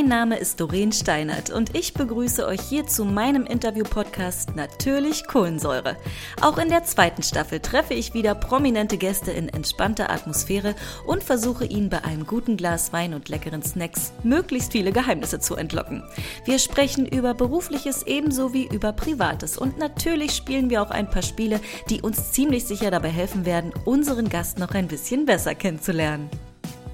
[0.00, 5.94] Mein Name ist Doreen Steinert und ich begrüße euch hier zu meinem Interview-Podcast Natürlich Kohlensäure.
[6.40, 10.74] Auch in der zweiten Staffel treffe ich wieder prominente Gäste in entspannter Atmosphäre
[11.06, 15.54] und versuche ihnen bei einem guten Glas Wein und leckeren Snacks möglichst viele Geheimnisse zu
[15.54, 16.02] entlocken.
[16.46, 21.20] Wir sprechen über berufliches ebenso wie über privates und natürlich spielen wir auch ein paar
[21.20, 26.30] Spiele, die uns ziemlich sicher dabei helfen werden, unseren Gast noch ein bisschen besser kennenzulernen.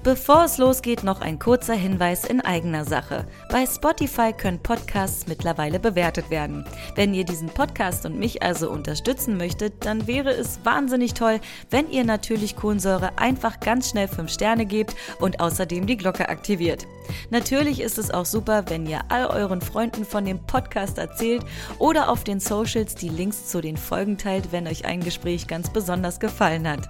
[0.07, 3.27] Bevor es losgeht, noch ein kurzer Hinweis in eigener Sache.
[3.49, 6.63] Bei Spotify können Podcasts mittlerweile bewertet werden.
[6.95, 11.91] Wenn ihr diesen Podcast und mich also unterstützen möchtet, dann wäre es wahnsinnig toll, wenn
[11.91, 16.87] ihr natürlich Kohlensäure einfach ganz schnell 5 Sterne gebt und außerdem die Glocke aktiviert.
[17.29, 21.43] Natürlich ist es auch super, wenn ihr all euren Freunden von dem Podcast erzählt
[21.79, 25.69] oder auf den Socials die Links zu den Folgen teilt, wenn euch ein Gespräch ganz
[25.69, 26.89] besonders gefallen hat.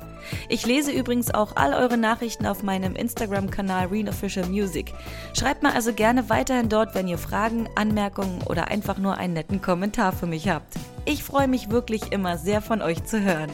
[0.49, 4.93] Ich lese übrigens auch all eure Nachrichten auf meinem Instagram-Kanal Official Music.
[5.33, 9.61] Schreibt mal also gerne weiterhin dort, wenn ihr Fragen, Anmerkungen oder einfach nur einen netten
[9.61, 10.75] Kommentar für mich habt.
[11.05, 13.51] Ich freue mich wirklich immer sehr von euch zu hören.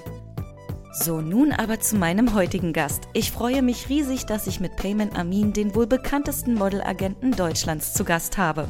[0.96, 3.08] So, nun aber zu meinem heutigen Gast.
[3.14, 8.04] Ich freue mich riesig, dass ich mit Payman Amin den wohl bekanntesten Modelagenten Deutschlands zu
[8.04, 8.68] Gast habe.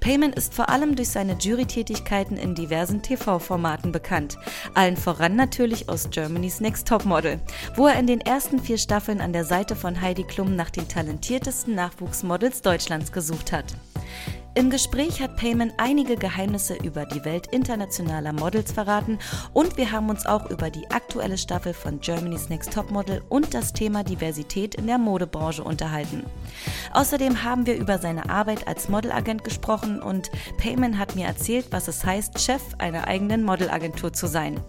[0.00, 4.36] Payman ist vor allem durch seine Jurytätigkeiten in diversen TV-Formaten bekannt.
[4.74, 7.40] Allen voran natürlich aus Germany's Next Top Model,
[7.74, 10.88] wo er in den ersten vier Staffeln an der Seite von Heidi Klum nach den
[10.88, 13.64] talentiertesten Nachwuchsmodels Deutschlands gesucht hat.
[14.54, 19.18] Im Gespräch hat Payman einige Geheimnisse über die Welt internationaler Models verraten
[19.54, 23.72] und wir haben uns auch über die aktuelle Staffel von Germany's Next Topmodel und das
[23.72, 26.24] Thema Diversität in der Modebranche unterhalten.
[26.92, 31.88] Außerdem haben wir über seine Arbeit als Modelagent gesprochen und Payman hat mir erzählt, was
[31.88, 34.60] es heißt, Chef einer eigenen Modelagentur zu sein.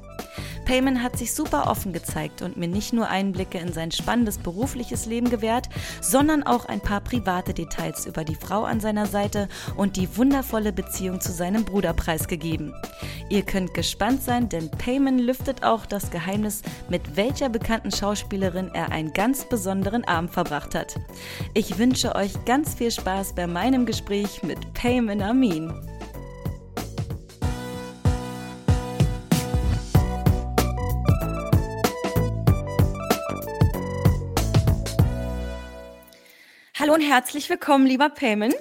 [0.65, 5.05] Payman hat sich super offen gezeigt und mir nicht nur Einblicke in sein spannendes berufliches
[5.05, 5.69] Leben gewährt,
[6.01, 10.73] sondern auch ein paar private Details über die Frau an seiner Seite und die wundervolle
[10.73, 12.73] Beziehung zu seinem Bruder preisgegeben.
[13.29, 18.91] Ihr könnt gespannt sein, denn Payman lüftet auch das Geheimnis, mit welcher bekannten Schauspielerin er
[18.91, 20.95] einen ganz besonderen Abend verbracht hat.
[21.53, 25.73] Ich wünsche euch ganz viel Spaß bei meinem Gespräch mit Payman Amin.
[36.83, 38.53] Hallo und herzlich willkommen, lieber Payman.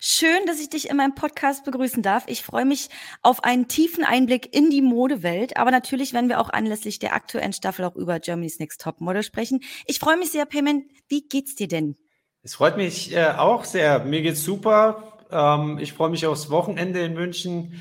[0.00, 2.24] Schön, dass ich dich in meinem Podcast begrüßen darf.
[2.26, 2.88] Ich freue mich
[3.22, 7.52] auf einen tiefen Einblick in die Modewelt, aber natürlich werden wir auch anlässlich der aktuellen
[7.52, 9.60] Staffel auch über Germany's Next Top Model sprechen.
[9.86, 10.86] Ich freue mich sehr, Payman.
[11.06, 11.96] Wie geht's dir denn?
[12.42, 14.00] Es freut mich äh, auch sehr.
[14.00, 15.16] Mir geht's super.
[15.30, 17.80] Ähm, ich freue mich aufs Wochenende in München.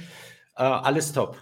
[0.56, 1.40] Äh, alles top.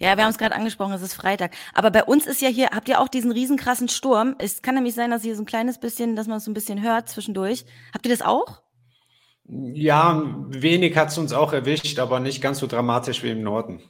[0.00, 1.52] Ja, wir haben es gerade angesprochen, es ist Freitag.
[1.74, 4.34] Aber bei uns ist ja hier, habt ihr auch diesen riesen krassen Sturm?
[4.38, 6.54] Es kann nämlich sein, dass hier so ein kleines bisschen, dass man es so ein
[6.54, 7.66] bisschen hört zwischendurch.
[7.92, 8.62] Habt ihr das auch?
[9.44, 13.82] Ja, wenig hat es uns auch erwischt, aber nicht ganz so dramatisch wie im Norden.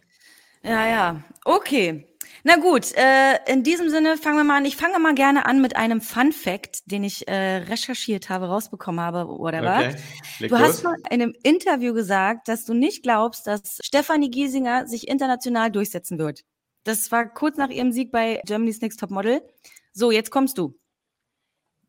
[0.65, 1.22] Ja, ja.
[1.44, 2.09] Okay.
[2.43, 4.65] Na gut, äh, in diesem Sinne fangen wir mal an.
[4.65, 9.01] Ich fange mal gerne an mit einem Fun Fact, den ich äh, recherchiert habe, rausbekommen
[9.01, 9.77] habe, whatever.
[9.77, 9.97] Okay.
[10.41, 10.61] Du los.
[10.61, 15.71] hast mal in einem Interview gesagt, dass du nicht glaubst, dass Stefanie Giesinger sich international
[15.71, 16.41] durchsetzen wird.
[16.84, 19.43] Das war kurz nach ihrem Sieg bei Germany's Next Top Model.
[19.93, 20.79] So, jetzt kommst du.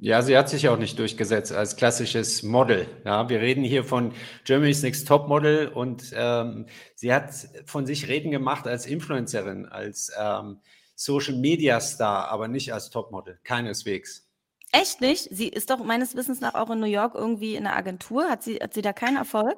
[0.03, 2.87] Ja, sie hat sich auch nicht durchgesetzt als klassisches Model.
[3.05, 4.13] Ja, wir reden hier von
[4.45, 7.31] Germany's Next Top Model und ähm, sie hat
[7.65, 10.59] von sich reden gemacht als Influencerin, als ähm,
[10.95, 14.27] Social Media Star, aber nicht als Topmodel, keineswegs.
[14.71, 15.27] Echt nicht?
[15.29, 18.27] Sie ist doch meines Wissens nach auch in New York irgendwie in einer Agentur.
[18.27, 19.55] Hat sie, hat sie da keinen Erfolg?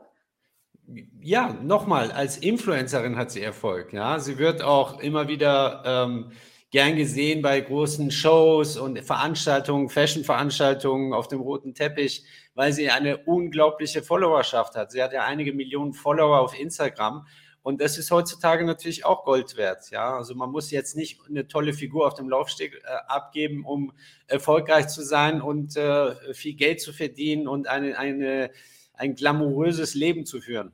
[1.22, 3.94] Ja, nochmal, als Influencerin hat sie Erfolg.
[3.94, 6.34] Ja, sie wird auch immer wieder ähm,
[6.74, 12.26] gern gesehen bei großen Shows und Veranstaltungen, Fashion-Veranstaltungen auf dem roten Teppich,
[12.56, 14.92] weil sie eine unglaubliche Followerschaft hat.
[14.92, 17.28] Sie hat ja einige Millionen Follower auf Instagram.
[17.62, 19.92] Und das ist heutzutage natürlich auch Gold wert.
[19.92, 23.94] Ja, also man muss jetzt nicht eine tolle Figur auf dem Laufsteg äh, abgeben, um
[24.26, 28.50] erfolgreich zu sein und äh, viel Geld zu verdienen und eine, eine,
[28.96, 30.74] ein glamouröses Leben zu führen.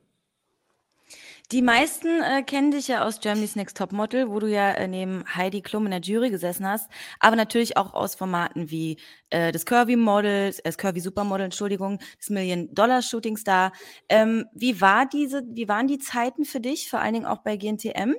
[1.52, 4.88] Die meisten äh, kennen dich ja aus Germany's Next Top Model, wo du ja äh,
[4.88, 8.98] neben Heidi Klum in der Jury gesessen hast, aber natürlich auch aus Formaten wie
[9.32, 13.72] äh, das Curvy Model, äh, das Curvy Supermodel, Entschuldigung, das Million Dollar Shooting Star.
[14.10, 17.58] Ähm, wie war diese, wie waren die Zeiten für dich, vor allen Dingen auch bei
[17.58, 18.14] GNTM?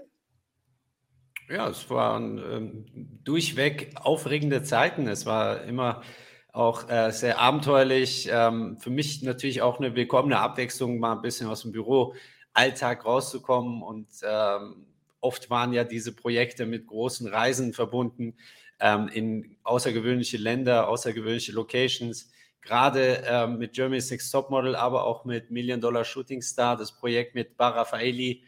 [1.49, 2.87] Ja, es waren ähm,
[3.23, 5.07] durchweg aufregende Zeiten.
[5.07, 6.03] Es war immer
[6.53, 8.29] auch äh, sehr abenteuerlich.
[8.33, 12.15] Ähm, für mich natürlich auch eine willkommene Abwechslung, mal ein bisschen aus dem Büro
[12.53, 13.83] Alltag rauszukommen.
[13.83, 14.87] Und ähm,
[15.21, 18.35] oft waren ja diese Projekte mit großen Reisen verbunden
[18.81, 22.31] ähm, in außergewöhnliche Länder, außergewöhnliche Locations.
[22.63, 27.35] gerade äh, mit Germany's Next Topmodel, aber auch mit Million Dollar Shooting Star, das Projekt
[27.35, 28.43] mit Bar Raffaeli,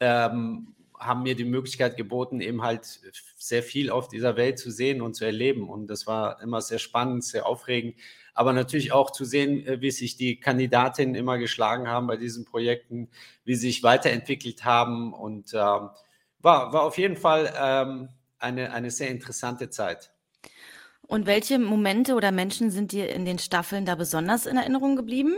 [0.00, 3.00] ähm, haben mir die Möglichkeit geboten, eben halt
[3.36, 5.68] sehr viel auf dieser Welt zu sehen und zu erleben.
[5.68, 7.96] Und das war immer sehr spannend, sehr aufregend.
[8.34, 12.44] Aber natürlich auch zu sehen, äh, wie sich die Kandidatinnen immer geschlagen haben bei diesen
[12.44, 13.08] Projekten,
[13.44, 15.12] wie sie sich weiterentwickelt haben.
[15.12, 15.90] Und ähm,
[16.40, 18.08] war, war auf jeden Fall ähm,
[18.38, 20.12] eine, eine sehr interessante Zeit.
[21.02, 25.36] Und welche Momente oder Menschen sind dir in den Staffeln da besonders in Erinnerung geblieben?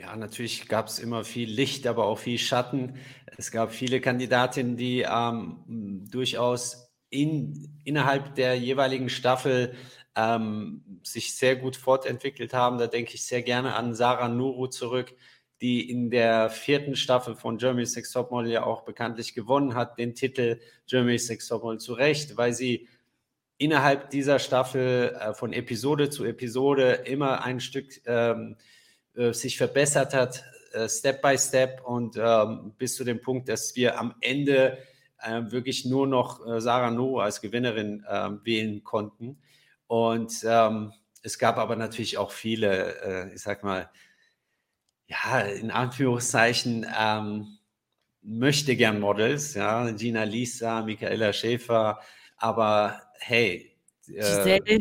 [0.00, 2.96] Ja, natürlich gab es immer viel Licht, aber auch viel Schatten.
[3.40, 9.74] Es gab viele Kandidatinnen, die ähm, durchaus in, innerhalb der jeweiligen Staffel
[10.14, 12.76] ähm, sich sehr gut fortentwickelt haben.
[12.76, 15.14] Da denke ich sehr gerne an Sarah Nuru zurück,
[15.62, 20.14] die in der vierten Staffel von Germany's Next Topmodel ja auch bekanntlich gewonnen hat, den
[20.14, 22.88] Titel Germany's Next Topmodel zu Recht, weil sie
[23.56, 28.58] innerhalb dieser Staffel äh, von Episode zu Episode immer ein Stück ähm,
[29.14, 33.76] äh, sich verbessert hat, äh, Step by Step und ähm, bis zu dem Punkt, dass
[33.76, 34.78] wir am Ende
[35.22, 39.38] äh, wirklich nur noch äh, Sarah No als Gewinnerin ähm, wählen konnten.
[39.86, 43.90] Und ähm, es gab aber natürlich auch viele, äh, ich sag mal,
[45.06, 47.58] ja, in Anführungszeichen, ähm,
[48.22, 52.00] möchte gern Models, ja, Gina Lisa, Michaela Schäfer,
[52.36, 53.72] aber hey.
[54.06, 54.80] Giselle.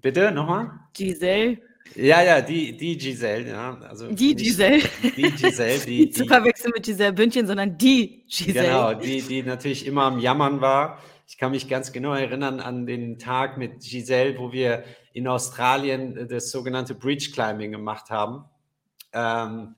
[0.00, 0.70] Bitte, nochmal?
[0.92, 1.60] Giselle.
[1.94, 3.78] Ja, ja, die, die Giselle, ja.
[3.88, 4.82] Also die Giselle.
[5.02, 6.00] Die Giselle, die.
[6.00, 8.68] Nicht zu verwechseln mit Giselle Bündchen, sondern die Giselle.
[8.68, 10.98] Genau, die, die natürlich immer am Jammern war.
[11.26, 16.28] Ich kann mich ganz genau erinnern an den Tag mit Giselle, wo wir in Australien
[16.28, 18.44] das sogenannte Bridge Climbing gemacht haben.
[19.12, 19.74] Ähm,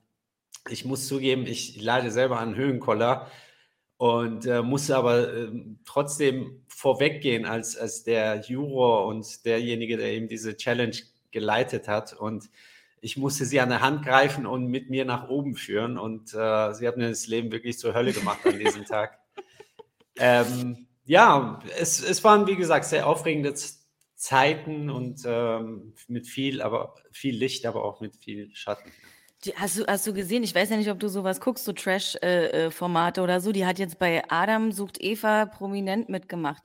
[0.69, 3.29] ich muss zugeben, ich leide selber an Höhenkoller
[3.97, 5.51] und äh, musste aber äh,
[5.85, 10.97] trotzdem vorweggehen als, als der Juror und derjenige, der eben diese Challenge
[11.33, 12.13] geleitet hat.
[12.13, 12.49] Und
[13.01, 15.97] ich musste sie an der Hand greifen und mit mir nach oben führen.
[15.97, 19.19] Und äh, sie hat mir das Leben wirklich zur Hölle gemacht an diesem Tag.
[20.19, 23.55] Ähm, ja, es, es waren, wie gesagt, sehr aufregende
[24.15, 28.91] Zeiten und ähm, mit viel, aber viel Licht, aber auch mit viel Schatten.
[29.55, 33.19] Hast du, hast du gesehen, ich weiß ja nicht, ob du sowas guckst, so Trash-Formate
[33.19, 36.63] äh, äh oder so, die hat jetzt bei Adam sucht Eva prominent mitgemacht.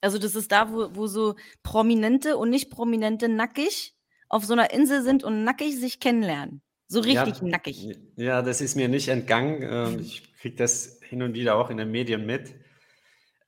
[0.00, 3.94] Also das ist da, wo, wo so Prominente und nicht Prominente nackig
[4.28, 6.62] auf so einer Insel sind und nackig sich kennenlernen.
[6.86, 7.98] So richtig ja, nackig.
[8.16, 9.62] Ja, das ist mir nicht entgangen.
[9.62, 12.54] Ähm, ich kriege das hin und wieder auch in den Medien mit.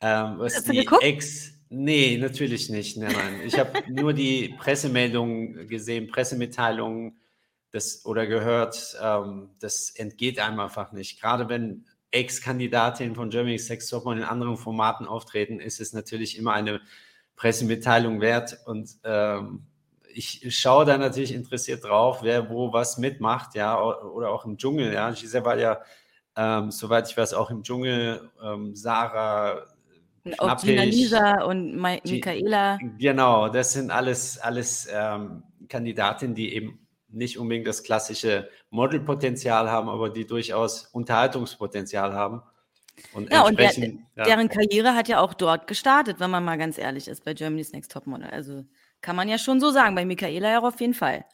[0.02, 1.02] Ähm, was Hast du die geguckt?
[1.02, 2.98] Ex nee, natürlich nicht.
[2.98, 3.40] Nein, nein.
[3.44, 7.18] Ich habe nur die Pressemeldungen gesehen, Pressemitteilungen
[7.70, 8.96] das, oder gehört.
[9.02, 11.20] Ähm, das entgeht einem einfach nicht.
[11.20, 16.52] Gerade wenn Ex-Kandidatinnen von Germany's Sex Top in anderen Formaten auftreten, ist es natürlich immer
[16.52, 16.80] eine
[17.36, 18.58] Pressemitteilung wert.
[18.66, 19.66] Und ähm,
[20.14, 24.92] ich schaue da natürlich interessiert drauf, wer wo was mitmacht, ja, oder auch im Dschungel,
[24.92, 25.10] ja.
[25.10, 25.80] Giselle war ja,
[26.36, 29.64] ähm, soweit ich weiß, auch im Dschungel, ähm, Sarah,
[30.38, 32.78] auch Gina Lisa und Ma Michaela.
[32.98, 39.88] Genau, das sind alles, alles ähm, Kandidatinnen, die eben nicht unbedingt das klassische Modelpotenzial haben,
[39.88, 42.42] aber die durchaus Unterhaltungspotenzial haben.
[43.14, 44.24] Und ja, und der, ja.
[44.24, 47.72] deren Karriere hat ja auch dort gestartet, wenn man mal ganz ehrlich ist, bei Germany's
[47.72, 48.28] Next Topmodel.
[48.28, 48.64] Also
[49.00, 49.94] kann man ja schon so sagen.
[49.94, 51.24] Bei Michaela ja auf jeden Fall.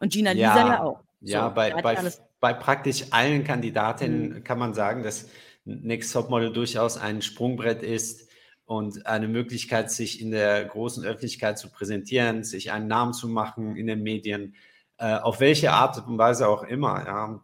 [0.00, 1.00] Und Gina ja, Lisa ja auch.
[1.20, 1.96] So, ja, bei, bei,
[2.40, 4.44] bei praktisch allen Kandidatinnen mhm.
[4.44, 5.28] kann man sagen, dass
[5.64, 8.28] Next Topmodel durchaus ein Sprungbrett ist
[8.64, 13.76] und eine Möglichkeit, sich in der großen Öffentlichkeit zu präsentieren, sich einen Namen zu machen
[13.76, 14.54] in den Medien,
[14.98, 17.04] äh, auf welche Art und Weise auch immer.
[17.06, 17.40] Ja.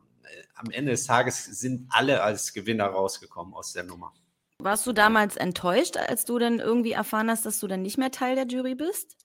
[0.57, 4.13] Am Ende des Tages sind alle als Gewinner rausgekommen aus der Nummer.
[4.59, 8.13] Warst du damals enttäuscht, als du dann irgendwie erfahren hast, dass du dann nicht mehr
[8.13, 9.17] Teil der Jury bist?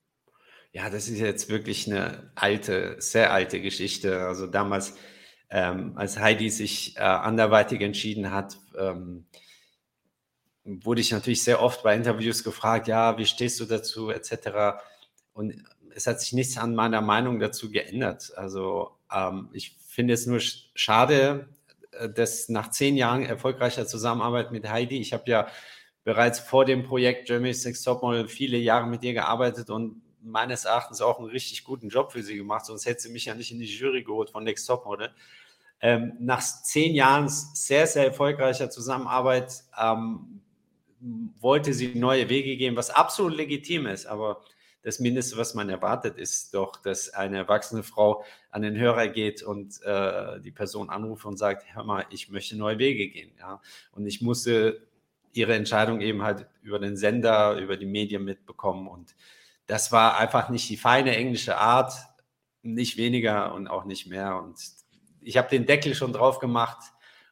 [0.72, 4.22] Ja, das ist jetzt wirklich eine alte, sehr alte Geschichte.
[4.28, 4.96] Also damals,
[5.50, 9.26] ähm, als Heidi sich äh, anderweitig entschieden hat, ähm,
[10.64, 14.80] wurde ich natürlich sehr oft bei Interviews gefragt, ja, wie stehst du dazu, etc.
[15.34, 15.64] Und
[15.96, 18.32] es hat sich nichts an meiner Meinung dazu geändert.
[18.36, 21.50] Also ähm, ich finde es nur schade,
[21.92, 25.48] äh, dass nach zehn Jahren erfolgreicher Zusammenarbeit mit Heidi, ich habe ja
[26.04, 31.02] bereits vor dem Projekt Germany's Next Topmodel viele Jahre mit ihr gearbeitet und meines Erachtens
[31.02, 33.60] auch einen richtig guten Job für sie gemacht, sonst hätte sie mich ja nicht in
[33.60, 35.12] die Jury geholt von Next Topmodel.
[35.82, 40.42] Ähm, nach zehn Jahren sehr, sehr erfolgreicher Zusammenarbeit ähm,
[41.40, 44.42] wollte sie neue Wege gehen, was absolut legitim ist, aber
[44.82, 49.44] das Mindeste, was man erwartet, ist doch, dass eine erwachsene Frau an den Hörer geht
[49.44, 53.32] und äh, die Person anruft und sagt, hör mal, ich möchte neue Wege gehen.
[53.40, 53.62] Ja?
[53.92, 54.82] Und ich musste
[55.34, 59.16] ihre Entscheidung eben halt über den Sender, über die Medien mitbekommen und
[59.70, 61.94] das war einfach nicht die feine englische Art,
[62.64, 64.42] nicht weniger und auch nicht mehr.
[64.42, 64.60] Und
[65.22, 66.80] ich habe den Deckel schon drauf gemacht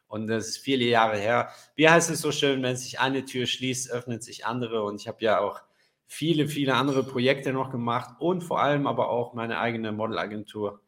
[0.06, 1.50] und das ist viele Jahre her.
[1.74, 4.84] Wie heißt es so schön, wenn sich eine Tür schließt, öffnet sich andere.
[4.84, 5.60] Und ich habe ja auch
[6.06, 10.80] viele, viele andere Projekte noch gemacht und vor allem aber auch meine eigene Modelagentur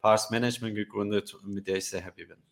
[0.00, 2.42] Past Management gegründet, mit der ich sehr happy bin.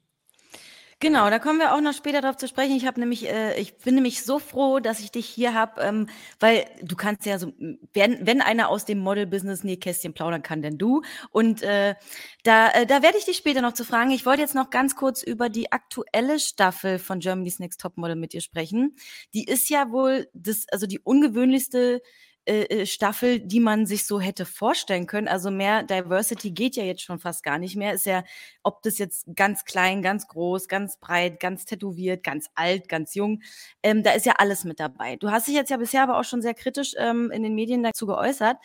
[0.99, 2.75] Genau, da kommen wir auch noch später darauf zu sprechen.
[2.75, 6.07] Ich habe nämlich, äh, ich bin nämlich so froh, dass ich dich hier habe, ähm,
[6.41, 7.53] weil du kannst ja so,
[7.93, 11.03] wenn, wenn einer aus dem Model-Business Nähkästchen plaudern kann, denn du.
[11.31, 11.97] Und äh,
[12.45, 14.11] da, äh, da werde ich dich später noch zu fragen.
[14.11, 18.17] Ich wollte jetzt noch ganz kurz über die aktuelle Staffel von Germany's Next Top Model
[18.17, 18.97] mit dir sprechen.
[19.35, 22.01] Die ist ja wohl das, also die ungewöhnlichste
[22.47, 25.29] äh, äh, Staffel, die man sich so hätte vorstellen können.
[25.29, 27.93] Also mehr Diversity geht ja jetzt schon fast gar nicht mehr.
[27.93, 28.25] Ist ja,
[28.63, 33.43] ob das jetzt ganz klein, ganz groß, ganz breit, ganz tätowiert, ganz alt, ganz jung,
[33.83, 35.17] ähm, da ist ja alles mit dabei.
[35.17, 37.83] Du hast dich jetzt ja bisher aber auch schon sehr kritisch ähm, in den Medien
[37.83, 38.57] dazu geäußert.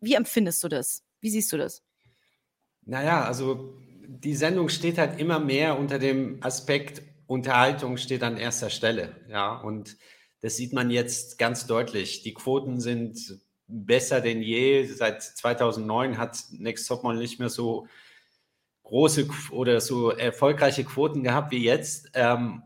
[0.00, 1.04] Wie empfindest du das?
[1.20, 1.82] Wie siehst du das?
[2.84, 3.74] Naja, also
[4.08, 9.14] die Sendung steht halt immer mehr unter dem Aspekt Unterhaltung steht an erster Stelle.
[9.28, 9.96] Ja, und
[10.40, 12.22] das sieht man jetzt ganz deutlich.
[12.22, 14.84] Die Quoten sind besser denn je.
[14.84, 17.86] Seit 2009 hat Next Topmodel nicht mehr so
[18.84, 22.10] große oder so erfolgreiche Quoten gehabt wie jetzt.
[22.14, 22.62] Ähm,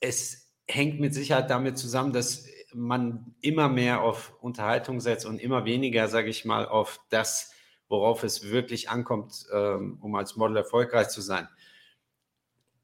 [0.00, 5.64] es hängt mit Sicherheit damit zusammen, dass man immer mehr auf Unterhaltung setzt und immer
[5.64, 7.52] weniger, sage ich mal, auf das,
[7.88, 11.48] worauf es wirklich ankommt, ähm, um als Model erfolgreich zu sein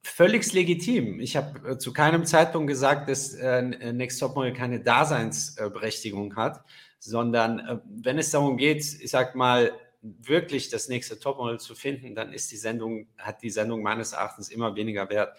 [0.04, 1.18] völlig legitim.
[1.18, 6.62] Ich habe äh, zu keinem Zeitpunkt gesagt, dass äh, äh Next Topmodel keine Daseinsberechtigung hat,
[6.98, 12.14] sondern äh, wenn es darum geht, ich sag mal, wirklich das nächste Topmodel zu finden,
[12.14, 15.36] dann ist die Sendung, hat die Sendung meines Erachtens immer weniger Wert.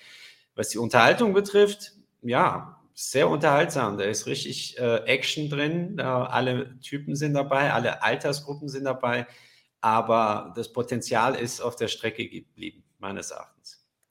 [0.56, 1.94] Was die Unterhaltung betrifft,
[2.24, 3.98] ja, sehr unterhaltsam.
[3.98, 6.00] Da ist richtig äh, Action drin.
[6.00, 9.28] Alle Typen sind dabei, alle Altersgruppen sind dabei.
[9.82, 13.55] Aber das Potenzial ist auf der Strecke geblieben, meines Erachtens.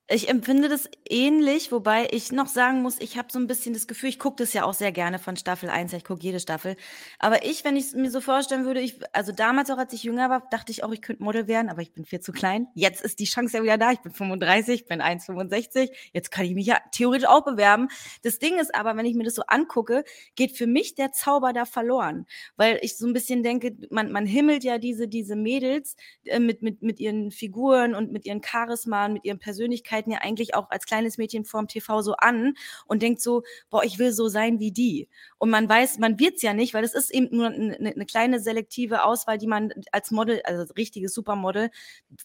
[0.06, 3.86] Ich empfinde das ähnlich, wobei ich noch sagen muss, ich habe so ein bisschen das
[3.86, 6.76] Gefühl ich gucke das ja auch sehr gerne von Staffel 1, ich gucke jede Staffel.
[7.18, 10.28] Aber ich, wenn ich's mir so vorstellen würde, ich also damals auch, als ich jünger
[10.28, 12.66] war, dachte ich auch, ich könnte Model werden, aber ich bin viel zu klein.
[12.74, 13.92] Jetzt ist die Chance ja wieder da.
[13.92, 15.90] Ich bin 35, bin 1,65.
[16.12, 17.88] Jetzt kann ich mich ja theoretisch auch bewerben.
[18.22, 20.04] Das Ding ist aber, wenn ich mir das so angucke,
[20.36, 24.26] geht für mich der Zauber da verloren, weil ich so ein bisschen denke, man man
[24.26, 29.06] himmelt ja diese diese Mädels, äh, mit mit mit ihren Figuren und mit ihren Charisma
[29.06, 32.54] und mit ihren Persönlichkeiten Persönlichkeiten ja eigentlich auch als kleines Mädchen vorm TV so an
[32.86, 35.08] und denkt so, boah, ich will so sein wie die.
[35.38, 38.40] Und man weiß, man wird's ja nicht, weil es ist eben nur eine, eine kleine
[38.40, 41.70] selektive Auswahl, die man als Model, also richtiges Supermodel,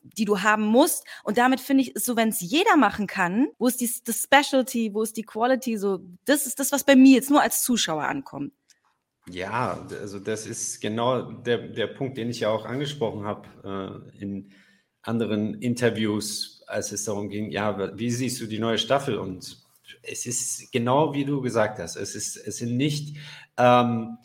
[0.03, 1.05] die du haben musst.
[1.23, 4.23] Und damit finde ich, ist so, wenn es jeder machen kann, wo ist die, das
[4.23, 7.63] Specialty, wo ist die Quality, so, das ist das, was bei mir jetzt nur als
[7.63, 8.53] Zuschauer ankommt.
[9.29, 14.19] Ja, also das ist genau der, der Punkt, den ich ja auch angesprochen habe äh,
[14.19, 14.51] in
[15.03, 19.17] anderen Interviews als es darum ging, ja, wie siehst du die neue Staffel?
[19.17, 19.57] Und
[20.03, 23.17] es ist genau wie du gesagt hast, es, ist, es sind nicht,
[23.57, 24.17] ähm,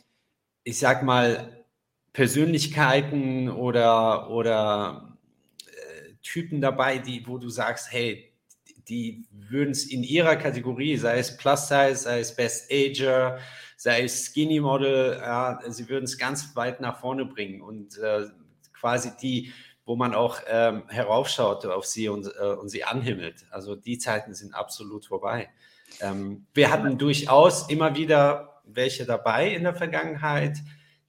[0.63, 1.65] ich sag mal,
[2.13, 5.19] Persönlichkeiten oder, oder
[5.67, 8.33] äh, Typen dabei, die, wo du sagst, hey,
[8.89, 13.39] die würden es in ihrer Kategorie, sei es Plus Size, sei es Best Ager,
[13.77, 18.27] sei es Skinny Model, ja, sie würden es ganz weit nach vorne bringen und äh,
[18.73, 19.53] quasi die
[19.85, 23.45] wo man auch ähm, heraufschaut auf sie und, äh, und sie anhimmelt.
[23.51, 25.51] Also die Zeiten sind absolut vorbei.
[26.01, 30.59] Ähm, wir hatten durchaus immer wieder welche dabei in der Vergangenheit,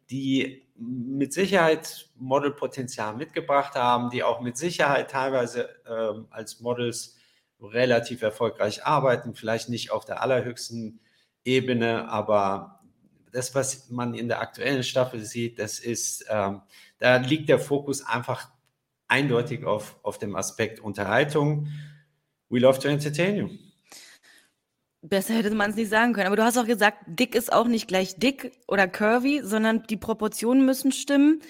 [0.10, 7.16] die mit Sicherheit Modelpotenzial mitgebracht haben, die auch mit Sicherheit teilweise ähm, als Models
[7.62, 11.00] relativ erfolgreich arbeiten, vielleicht nicht auf der allerhöchsten
[11.46, 12.82] Ebene, aber
[13.32, 16.62] das, was man in der aktuellen Staffel sieht, das ist, ähm,
[17.00, 18.50] da liegt der Fokus einfach
[19.08, 21.68] eindeutig auf, auf dem Aspekt Unterhaltung.
[22.50, 23.50] We love to entertain you.
[25.02, 26.28] Besser hätte man es nicht sagen können.
[26.28, 29.98] Aber du hast auch gesagt, dick ist auch nicht gleich dick oder curvy, sondern die
[29.98, 31.42] Proportionen müssen stimmen.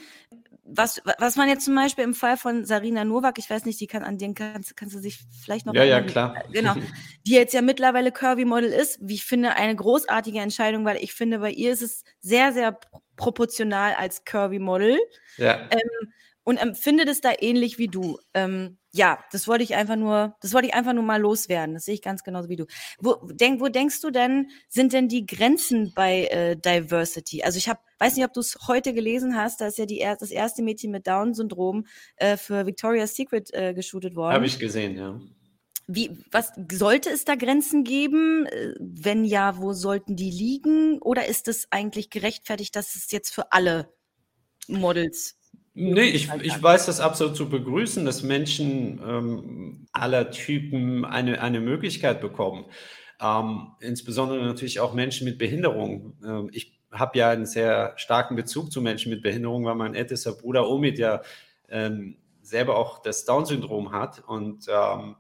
[0.68, 3.88] Was, was man jetzt zum Beispiel im Fall von Sarina Nowak, ich weiß nicht, die
[3.88, 5.76] kann, an den kannst, kannst du sich vielleicht noch.
[5.76, 6.44] Ja, ja, klar.
[6.52, 6.74] Genau.
[7.26, 11.14] Die jetzt ja mittlerweile Curvy Model ist, wie ich finde, eine großartige Entscheidung, weil ich
[11.14, 12.78] finde, bei ihr ist es sehr, sehr
[13.16, 14.98] proportional als Curvy Model.
[15.38, 15.70] Ja.
[15.70, 16.12] Ähm,
[16.46, 18.20] und empfinde das da ähnlich wie du.
[18.34, 21.74] Ähm, ja, das wollte ich einfach nur, das wollte ich einfach nur mal loswerden.
[21.74, 22.66] Das sehe ich ganz genauso wie du.
[23.00, 27.44] Wo, denk, wo denkst du denn, sind denn die Grenzen bei äh, Diversity?
[27.44, 30.06] Also ich habe, weiß nicht, ob du es heute gelesen hast, da ist ja die,
[30.20, 31.88] das erste Mädchen mit Down-Syndrom
[32.18, 34.36] äh, für Victoria's Secret äh, geshootet worden.
[34.36, 35.20] Habe ich gesehen, ja.
[35.88, 38.46] Wie, was sollte es da Grenzen geben?
[38.46, 41.00] Äh, wenn ja, wo sollten die liegen?
[41.00, 43.92] Oder ist es eigentlich gerechtfertigt, dass es jetzt für alle
[44.68, 45.38] Models
[45.78, 51.60] Nee, ich, ich weiß das absolut zu begrüßen, dass Menschen ähm, aller Typen eine, eine
[51.60, 52.64] Möglichkeit bekommen.
[53.22, 56.18] Ähm, insbesondere natürlich auch Menschen mit Behinderung.
[56.26, 60.32] Ähm, ich habe ja einen sehr starken Bezug zu Menschen mit Behinderung, weil mein ältester
[60.32, 61.22] Bruder Omid ja
[61.68, 64.24] ähm, selber auch das Down-Syndrom hat.
[64.26, 65.18] Und ähm,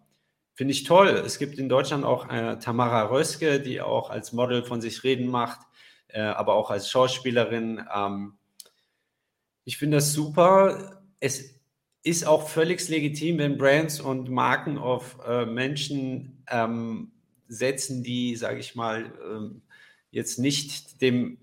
[0.53, 1.09] finde ich toll.
[1.09, 5.27] Es gibt in Deutschland auch äh, Tamara Röske, die auch als Model von sich reden
[5.27, 5.59] macht,
[6.07, 7.83] äh, aber auch als Schauspielerin.
[7.93, 8.38] Ähm,
[9.65, 11.01] ich finde das super.
[11.19, 11.55] Es
[12.03, 17.12] ist auch völlig legitim, wenn Brands und Marken auf äh, Menschen ähm,
[17.48, 19.63] setzen, die, sage ich mal, ähm,
[20.12, 21.39] jetzt nicht dem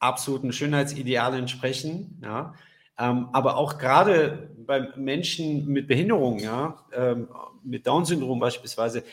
[0.00, 2.20] absoluten Schönheitsideal entsprechen.
[2.22, 2.54] Ja.
[2.98, 7.28] Ähm, aber auch gerade bei Menschen mit Behinderung, ja, ähm,
[7.62, 9.04] mit Down-Syndrom beispielsweise,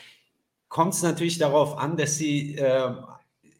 [0.68, 2.92] kommt es natürlich darauf an, dass sie, äh,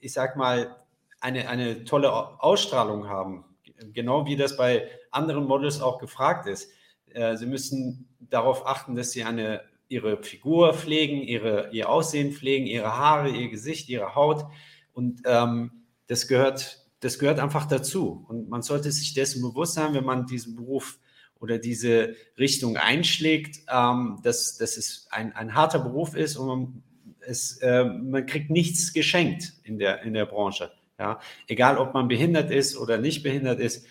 [0.00, 0.76] ich sag mal,
[1.20, 3.44] eine, eine tolle Ausstrahlung haben
[3.92, 6.70] genau wie das bei anderen Models auch gefragt ist.
[7.12, 12.66] Äh, sie müssen darauf achten, dass sie eine, ihre Figur pflegen, ihre, ihr Aussehen pflegen,
[12.66, 14.44] ihre Haare, ihr Gesicht, ihre Haut.
[14.92, 15.70] Und ähm,
[16.06, 18.24] das, gehört, das gehört einfach dazu.
[18.28, 20.98] Und man sollte sich dessen bewusst sein, wenn man diesen Beruf
[21.38, 26.82] oder diese Richtung einschlägt, ähm, dass, dass es ein, ein harter Beruf ist und man,
[27.20, 30.72] es, äh, man kriegt nichts geschenkt in der, in der Branche.
[30.98, 33.86] Ja, egal ob man behindert ist oder nicht behindert ist,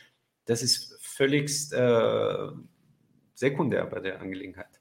[0.46, 2.48] das ist völlig äh,
[3.34, 4.80] sekundär bei der Angelegenheit.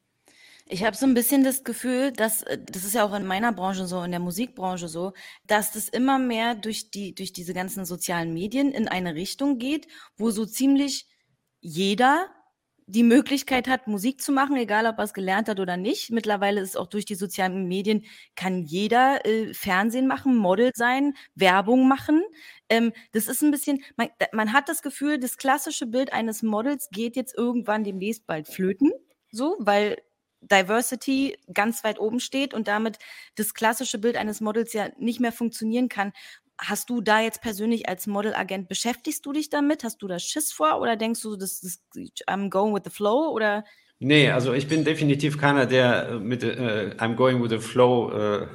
[0.67, 3.53] Ich habe so ein bisschen das Gefühl, dass äh, das ist ja auch in meiner
[3.53, 5.13] Branche so, in der Musikbranche so,
[5.47, 9.87] dass das immer mehr durch die durch diese ganzen sozialen Medien in eine Richtung geht,
[10.17, 11.07] wo so ziemlich
[11.61, 12.31] jeder
[12.87, 16.11] die Möglichkeit hat, Musik zu machen, egal ob er es gelernt hat oder nicht.
[16.11, 18.05] Mittlerweile ist auch durch die sozialen Medien,
[18.37, 22.23] kann jeder äh, Fernsehen machen, Model sein, Werbung machen.
[22.69, 26.89] Ähm, das ist ein bisschen, man, man hat das Gefühl, das klassische Bild eines Models
[26.91, 28.93] geht jetzt irgendwann demnächst bald flöten,
[29.31, 29.97] so, weil
[30.51, 32.99] Diversity ganz weit oben steht und damit
[33.37, 36.13] das klassische Bild eines Models ja nicht mehr funktionieren kann,
[36.59, 39.83] Hast du da jetzt persönlich als Modelagent, beschäftigst du dich damit?
[39.83, 41.83] Hast du da Schiss vor oder denkst du, das ist
[42.29, 43.65] I'm going with the flow oder?
[43.99, 48.11] Nee, also ich bin definitiv keiner, der äh, mit äh, I'm going with the flow
[48.11, 48.47] äh,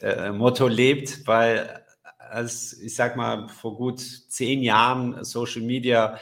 [0.00, 1.84] äh, Motto lebt, weil
[2.18, 6.18] als ich sag mal vor gut zehn Jahren Social Media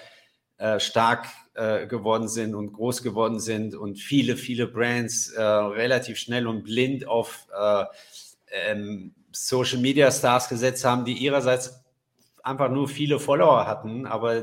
[0.58, 6.46] äh, stark äh, geworden sind und groß geworden sind und viele, viele Brands relativ schnell
[6.46, 7.46] und blind auf
[8.50, 11.84] ähm, Social Media Stars gesetzt haben, die ihrerseits
[12.42, 14.42] einfach nur viele Follower hatten, aber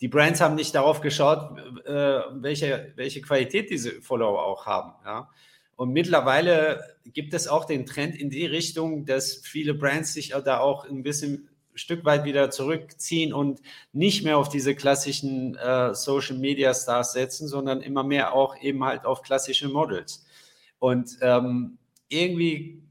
[0.00, 4.92] die Brands haben nicht darauf geschaut, äh, welche, welche Qualität diese Follower auch haben.
[5.04, 5.30] Ja?
[5.76, 10.58] Und mittlerweile gibt es auch den Trend in die Richtung, dass viele Brands sich da
[10.60, 13.60] auch ein bisschen Stück weit wieder zurückziehen und
[13.92, 18.84] nicht mehr auf diese klassischen äh, Social Media Stars setzen, sondern immer mehr auch eben
[18.84, 20.24] halt auf klassische Models.
[20.78, 21.78] Und ähm,
[22.08, 22.83] irgendwie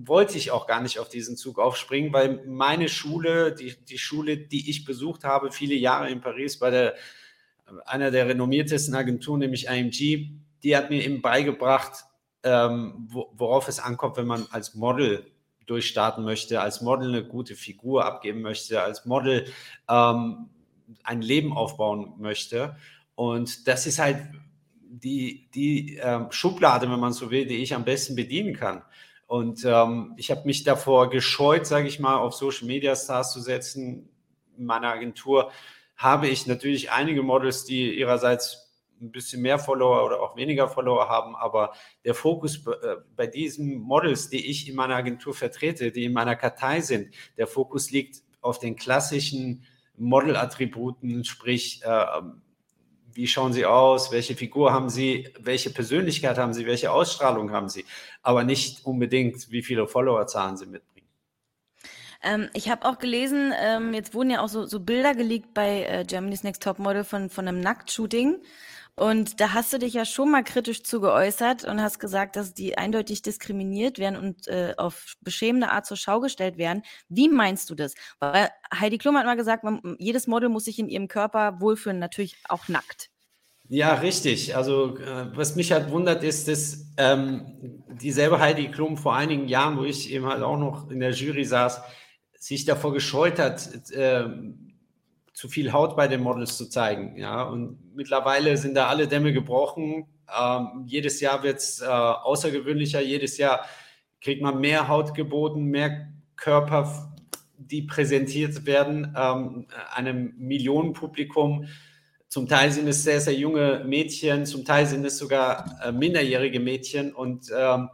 [0.00, 4.36] wollte ich auch gar nicht auf diesen Zug aufspringen, weil meine Schule, die, die Schule,
[4.36, 6.94] die ich besucht habe, viele Jahre in Paris bei der,
[7.84, 10.30] einer der renommiertesten Agenturen, nämlich IMG,
[10.62, 12.04] die hat mir eben beigebracht,
[12.44, 15.26] ähm, worauf es ankommt, wenn man als Model
[15.66, 19.46] durchstarten möchte, als Model eine gute Figur abgeben möchte, als Model
[19.88, 20.48] ähm,
[21.02, 22.76] ein Leben aufbauen möchte.
[23.16, 24.18] Und das ist halt
[24.88, 28.82] die, die ähm, Schublade, wenn man so will, die ich am besten bedienen kann.
[29.28, 33.40] Und ähm, ich habe mich davor gescheut, sage ich mal, auf Social Media Stars zu
[33.40, 34.08] setzen.
[34.56, 35.52] In meiner Agentur
[35.96, 41.10] habe ich natürlich einige Models, die ihrerseits ein bisschen mehr Follower oder auch weniger Follower
[41.10, 41.74] haben, aber
[42.06, 46.34] der Fokus äh, bei diesen Models, die ich in meiner Agentur vertrete, die in meiner
[46.34, 49.66] Kartei sind, der Fokus liegt auf den klassischen
[49.98, 52.06] Model-Attributen, sprich äh,
[53.18, 57.68] wie schauen sie aus, welche Figur haben sie, welche Persönlichkeit haben sie, welche Ausstrahlung haben
[57.68, 57.84] sie,
[58.22, 61.08] aber nicht unbedingt, wie viele Followerzahlen sie mitbringen.
[62.22, 65.82] Ähm, ich habe auch gelesen, ähm, jetzt wurden ja auch so, so Bilder geleakt bei
[65.82, 68.36] äh, Germany's Next Top Model von, von einem Nacktshooting.
[68.98, 72.52] Und da hast du dich ja schon mal kritisch zu geäußert und hast gesagt, dass
[72.52, 76.82] die eindeutig diskriminiert werden und äh, auf beschämende Art zur Schau gestellt werden.
[77.08, 77.94] Wie meinst du das?
[78.18, 82.00] Weil Heidi Klum hat mal gesagt, man, jedes Model muss sich in ihrem Körper wohlfühlen,
[82.00, 83.08] natürlich auch nackt.
[83.68, 84.56] Ja, richtig.
[84.56, 89.78] Also äh, was mich halt wundert, ist, dass ähm, dieselbe Heidi Klum vor einigen Jahren,
[89.78, 91.82] wo ich eben halt auch noch in der Jury saß,
[92.32, 94.24] sich davor gescheut hat, äh,
[95.38, 97.16] zu viel Haut bei den Models zu zeigen.
[97.16, 100.08] Ja, und mittlerweile sind da alle Dämme gebrochen.
[100.36, 103.00] Ähm, jedes Jahr wird es äh, außergewöhnlicher.
[103.00, 103.64] Jedes Jahr
[104.20, 107.14] kriegt man mehr Haut geboten, mehr Körper,
[107.56, 111.68] die präsentiert werden, ähm, einem Millionenpublikum.
[112.26, 116.58] Zum Teil sind es sehr, sehr junge Mädchen, zum Teil sind es sogar äh, minderjährige
[116.58, 117.90] Mädchen und ähm,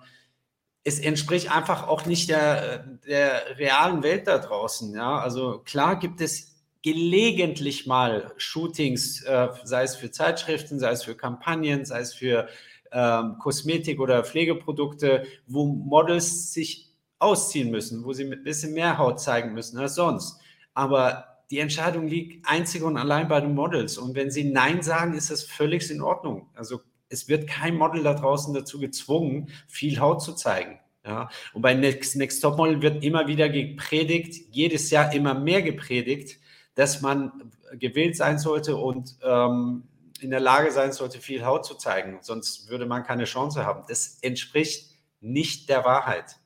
[0.83, 4.95] es entspricht einfach auch nicht der, der realen Welt da draußen.
[4.95, 5.19] Ja?
[5.19, 6.54] Also klar gibt es
[6.85, 12.47] gelegentlich mal Shootings, äh, sei es für Zeitschriften, sei es für Kampagnen, sei es für
[12.93, 19.19] ähm, Kosmetik oder Pflegeprodukte, wo Models sich ausziehen müssen, wo sie ein bisschen mehr Haut
[19.19, 20.39] zeigen müssen als sonst.
[20.75, 23.97] Aber die Entscheidung liegt einzig und allein bei den Models.
[23.97, 26.51] Und wenn sie Nein sagen, ist das völlig in Ordnung.
[26.55, 30.79] Also es wird kein Model da draußen dazu gezwungen, viel Haut zu zeigen.
[31.07, 35.63] Ja, und bei Next, Next Top Model wird immer wieder gepredigt, jedes Jahr immer mehr
[35.63, 36.41] gepredigt,
[36.75, 39.85] dass man gewillt sein sollte und ähm,
[40.21, 42.19] in der Lage sein sollte, viel Haut zu zeigen.
[42.23, 43.85] Sonst würde man keine Chance haben.
[43.89, 46.37] Das entspricht nicht der Wahrheit.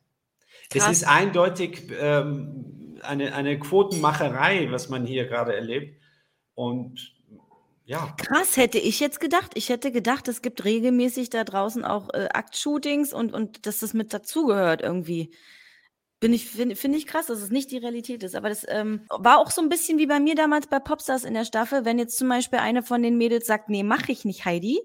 [0.70, 0.84] Krass.
[0.84, 6.00] Es ist eindeutig ähm, eine, eine Quotenmacherei, was man hier gerade erlebt.
[6.54, 7.14] Und
[7.84, 8.14] ja.
[8.18, 9.52] Krass, hätte ich jetzt gedacht.
[9.54, 13.94] Ich hätte gedacht, es gibt regelmäßig da draußen auch äh, Aktshootings und, und dass das
[13.94, 15.30] mit dazugehört irgendwie.
[16.20, 18.34] Bin ich, finde find ich krass, dass es nicht die Realität ist.
[18.34, 21.34] Aber das ähm, war auch so ein bisschen wie bei mir damals bei Popstars in
[21.34, 21.84] der Staffel.
[21.84, 24.80] Wenn jetzt zum Beispiel eine von den Mädels sagt, nee, mach ich nicht, Heidi,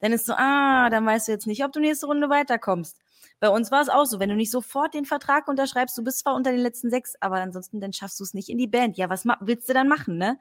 [0.00, 2.96] dann ist so, ah, dann weißt du jetzt nicht, ob du nächste Runde weiterkommst.
[3.38, 6.20] Bei uns war es auch so, wenn du nicht sofort den Vertrag unterschreibst, du bist
[6.20, 8.96] zwar unter den letzten sechs, aber ansonsten dann schaffst du es nicht in die Band.
[8.96, 10.38] Ja, was willst du dann machen, ne?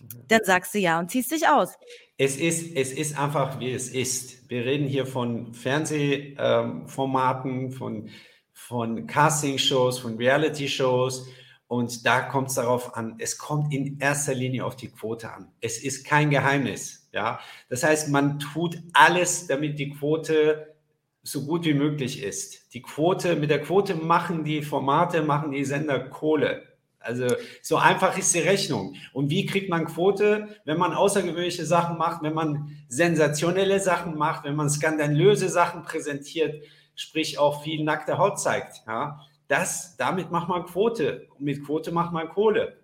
[0.00, 0.08] Mhm.
[0.28, 1.78] Dann sagst du ja und ziehst dich aus.
[2.18, 4.50] Es ist, es ist einfach, wie es ist.
[4.50, 8.10] Wir reden hier von Fernsehformaten, von,
[8.54, 11.26] von Castingshows, von Reality-Shows.
[11.66, 15.50] Und da kommt es darauf an, es kommt in erster Linie auf die Quote an.
[15.60, 17.08] Es ist kein Geheimnis.
[17.12, 17.40] Ja?
[17.68, 20.74] Das heißt, man tut alles, damit die Quote
[21.22, 22.72] so gut wie möglich ist.
[22.74, 26.62] Die Quote, mit der Quote machen die Formate, machen die Sender Kohle.
[27.00, 27.26] Also
[27.60, 28.94] so einfach ist die Rechnung.
[29.12, 34.44] Und wie kriegt man Quote, wenn man außergewöhnliche Sachen macht, wenn man sensationelle Sachen macht,
[34.44, 36.62] wenn man skandalöse Sachen präsentiert,
[36.94, 38.82] sprich auch viel nackte Haut zeigt.
[38.86, 39.20] Ja?
[39.48, 41.28] Das, damit macht man Quote.
[41.38, 42.78] Mit Quote macht man Kohle.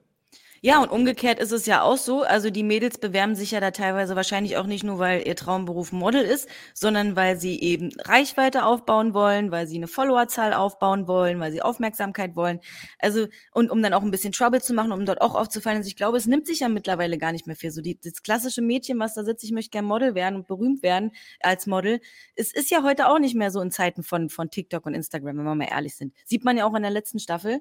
[0.63, 2.23] Ja, und umgekehrt ist es ja auch so.
[2.23, 5.91] Also die Mädels bewerben sich ja da teilweise wahrscheinlich auch nicht nur, weil ihr Traumberuf
[5.91, 11.41] Model ist, sondern weil sie eben Reichweite aufbauen wollen, weil sie eine Followerzahl aufbauen wollen,
[11.41, 12.61] weil sie Aufmerksamkeit wollen.
[12.99, 15.79] Also, und um dann auch ein bisschen Trouble zu machen, um dort auch aufzufallen.
[15.79, 17.71] Also ich glaube, es nimmt sich ja mittlerweile gar nicht mehr viel.
[17.71, 20.83] So die, das klassische Mädchen, was da sitzt, ich möchte gerne Model werden und berühmt
[20.83, 22.01] werden als Model.
[22.37, 25.39] Es ist ja heute auch nicht mehr so in Zeiten von, von TikTok und Instagram,
[25.39, 26.13] wenn wir mal ehrlich sind.
[26.27, 27.61] Sieht man ja auch in der letzten Staffel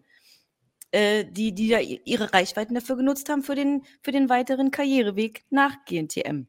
[0.92, 5.44] äh, die, die da ihre Reichweiten dafür genutzt haben für den, für den weiteren Karriereweg
[5.50, 6.48] nach GNTM.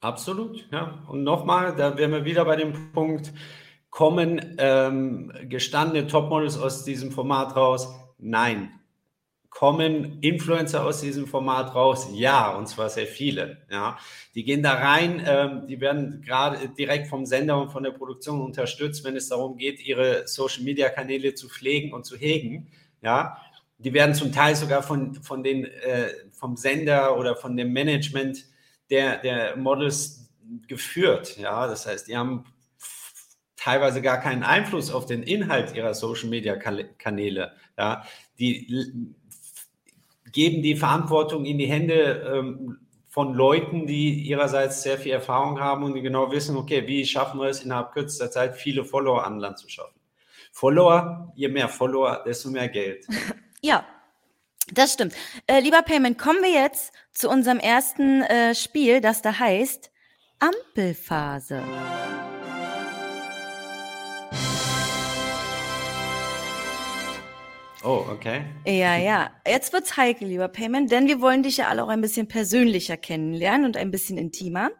[0.00, 1.04] Absolut, ja.
[1.08, 3.32] Und nochmal, da wären wir wieder bei dem Punkt,
[3.88, 7.88] kommen ähm, gestandene Topmodels aus diesem Format raus?
[8.18, 8.72] Nein.
[9.48, 12.08] Kommen Influencer aus diesem Format raus?
[12.14, 13.58] Ja, und zwar sehr viele.
[13.70, 13.98] Ja,
[14.34, 18.40] die gehen da rein, ähm, die werden gerade direkt vom Sender und von der Produktion
[18.40, 22.72] unterstützt, wenn es darum geht, ihre Social Media Kanäle zu pflegen und zu hegen.
[23.02, 23.36] Ja,
[23.84, 28.46] die werden zum Teil sogar von, von den, äh, vom Sender oder von dem Management
[28.90, 30.30] der, der Models
[30.68, 31.36] geführt.
[31.38, 32.44] Ja, das heißt, die haben
[33.56, 37.52] teilweise gar keinen Einfluss auf den Inhalt ihrer Social Media Kanäle.
[37.78, 38.04] Ja,
[38.38, 39.04] die
[40.32, 45.84] geben die Verantwortung in die Hände ähm, von Leuten, die ihrerseits sehr viel Erfahrung haben
[45.84, 49.38] und die genau wissen, okay, wie schaffen wir es innerhalb kürzester Zeit, viele Follower an
[49.38, 50.00] Land zu schaffen.
[50.50, 53.06] Follower, je mehr Follower, desto mehr Geld.
[53.62, 53.86] Ja,
[54.72, 55.14] das stimmt.
[55.46, 59.90] Äh, lieber Payment, kommen wir jetzt zu unserem ersten äh, Spiel, das da heißt
[60.40, 61.62] Ampelphase.
[67.84, 68.44] Oh, okay.
[68.64, 69.32] Ja, ja.
[69.44, 72.96] Jetzt wird's heikel, lieber Payment, denn wir wollen dich ja alle auch ein bisschen persönlicher
[72.96, 74.70] kennenlernen und ein bisschen intimer.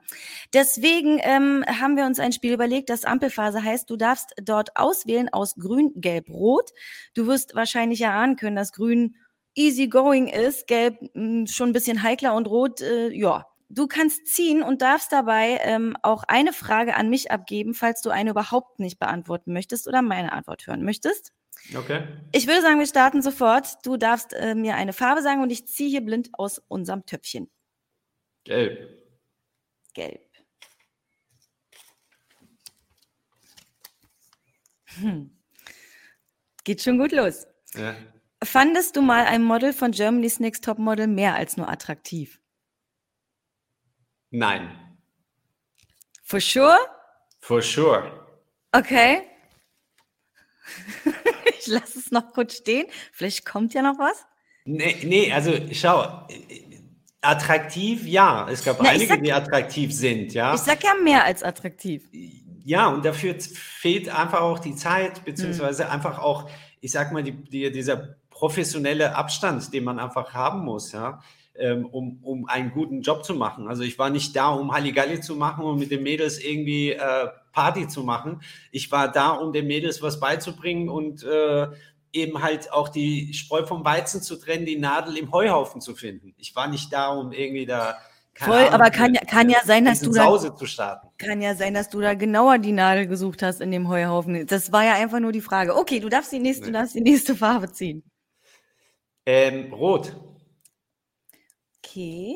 [0.52, 5.28] Deswegen ähm, haben wir uns ein Spiel überlegt, das Ampelphase heißt, du darfst dort auswählen
[5.32, 6.70] aus Grün, Gelb, Rot.
[7.14, 9.16] Du wirst wahrscheinlich erahnen können, dass Grün
[9.56, 13.46] easy going ist, Gelb mh, hm, schon ein bisschen heikler und Rot, äh, ja.
[13.68, 18.10] Du kannst ziehen und darfst dabei ähm, auch eine Frage an mich abgeben, falls du
[18.10, 21.32] eine überhaupt nicht beantworten möchtest oder meine Antwort hören möchtest.
[21.75, 22.07] Okay.
[22.33, 23.85] Ich würde sagen, wir starten sofort.
[23.85, 27.51] Du darfst äh, mir eine Farbe sagen und ich ziehe hier blind aus unserem Töpfchen.
[28.44, 29.03] Gelb.
[29.94, 30.20] Gelb.
[35.01, 35.37] Hm.
[36.64, 37.46] Geht schon gut los.
[37.75, 37.94] Ja.
[38.42, 42.40] Fandest du mal ein Model von Germany's Next Top Model mehr als nur attraktiv?
[44.31, 44.98] Nein.
[46.25, 46.77] For sure?
[47.40, 48.27] For sure.
[48.72, 49.29] Okay.
[51.62, 52.87] ich lasse es noch kurz stehen.
[53.12, 54.25] Vielleicht kommt ja noch was.
[54.64, 56.27] Nee, nee, also schau,
[57.20, 58.48] attraktiv, ja.
[58.51, 60.55] Es gab Na, einige, sag- die attraktiv sind, ja.
[60.55, 62.09] Ich sag ja mehr als attraktiv.
[62.64, 66.48] Ja, und dafür fehlt einfach auch die Zeit, beziehungsweise einfach auch,
[66.81, 71.20] ich sag mal, die, die, dieser professionelle Abstand, den man einfach haben muss, ja,
[71.57, 73.68] ähm, um, um einen guten Job zu machen.
[73.68, 77.29] Also ich war nicht da, um Halligalli zu machen und mit den Mädels irgendwie äh,
[77.52, 78.42] Party zu machen.
[78.70, 81.68] Ich war da, um den Mädels was beizubringen und äh,
[82.12, 86.34] eben halt auch die Spreu vom Weizen zu trennen, die Nadel im Heuhaufen zu finden.
[86.36, 87.96] Ich war nicht da, um irgendwie da
[88.34, 91.08] keine Voll, Ahnung, aber kann ja- kann ja sein, dass du da- Sause zu starten.
[91.18, 94.46] Kann ja sein, dass du da genauer die Nadel gesucht hast in dem Heuhaufen.
[94.46, 95.76] Das war ja einfach nur die Frage.
[95.76, 96.78] Okay, du darfst die nächste, du Nee.
[96.78, 98.02] darfst die nächste Farbe ziehen.
[99.26, 100.16] Ähm, rot.
[101.84, 102.34] Okay.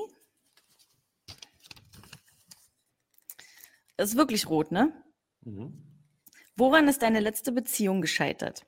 [3.96, 4.92] Das ist wirklich rot, ne?
[5.46, 5.72] Mhm.
[6.56, 8.66] Woran ist deine letzte Beziehung gescheitert?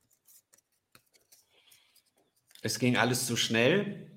[2.63, 4.11] Es ging alles zu schnell.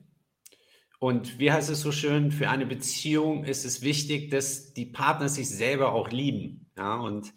[0.99, 5.29] Und wie heißt es so schön, für eine Beziehung ist es wichtig, dass die Partner
[5.29, 6.69] sich selber auch lieben.
[6.77, 7.33] Ja, und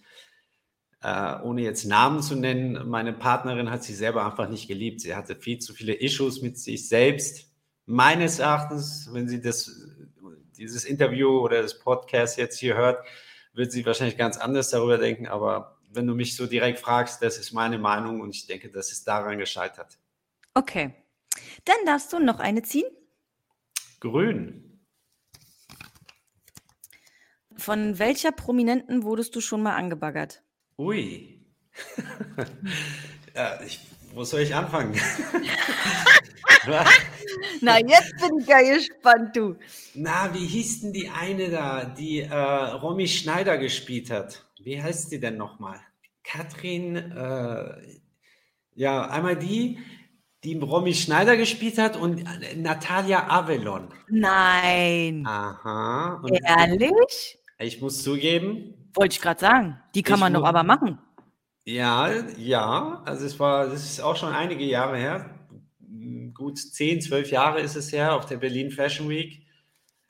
[1.03, 5.01] äh, ohne jetzt Namen zu nennen, meine Partnerin hat sich selber einfach nicht geliebt.
[5.01, 7.51] Sie hatte viel zu viele Issues mit sich selbst.
[7.87, 9.71] Meines Erachtens, wenn sie das,
[10.59, 13.07] dieses Interview oder das Podcast jetzt hier hört,
[13.55, 15.27] wird sie wahrscheinlich ganz anders darüber denken.
[15.27, 18.93] Aber wenn du mich so direkt fragst, das ist meine Meinung und ich denke, das
[18.93, 19.99] ist daran gescheitert.
[20.55, 20.93] Okay.
[21.65, 22.91] Dann darfst du noch eine ziehen.
[24.01, 24.85] Grün.
[27.57, 30.43] Von welcher Prominenten wurdest du schon mal angebaggert?
[30.77, 31.41] Ui.
[33.35, 33.81] ja, ich,
[34.13, 34.95] wo soll ich anfangen?
[37.61, 39.57] Na, jetzt bin ich ja gespannt, du.
[39.95, 44.45] Na, wie hieß denn die eine da, die äh, Romy Schneider gespielt hat?
[44.63, 45.81] Wie heißt sie denn nochmal?
[46.23, 47.99] Katrin, äh,
[48.75, 49.79] ja, einmal die,
[50.43, 52.25] die Romy Schneider gespielt hat und
[52.57, 53.89] Natalia Avelon.
[54.09, 55.25] Nein.
[55.27, 56.21] Aha.
[56.23, 57.39] Und Ehrlich?
[57.59, 59.81] ich muss zugeben, Wollte ich gerade sagen.
[59.95, 60.99] Die kann man doch aber machen.
[61.65, 65.31] Ja, ja, also es war, das ist auch schon einige Jahre her.
[66.35, 69.43] Gut 10, 12 Jahre ist es her auf der Berlin Fashion Week.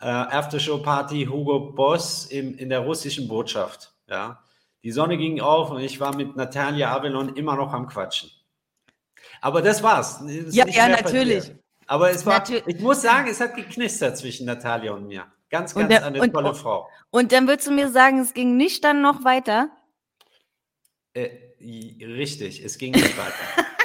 [0.01, 3.93] Äh, Aftershow-Party Hugo Boss im, in der russischen Botschaft.
[4.09, 4.43] Ja.
[4.83, 8.31] Die Sonne ging auf und ich war mit Natalia Avelon immer noch am Quatschen.
[9.41, 10.21] Aber das war's.
[10.23, 11.39] Ist Ja, ja, natürlich.
[11.39, 11.59] passiert.
[11.87, 15.27] Aber es war, Natür- ich muss sagen, es hat geknistert zwischen Natalia und mir.
[15.51, 16.89] Ganz, ganz der- eine und- tolle Frau.
[17.11, 19.69] Und dann würdest du mir sagen, es ging nicht dann noch weiter?
[21.13, 21.29] Äh,
[21.61, 23.35] richtig, es ging nicht weiter.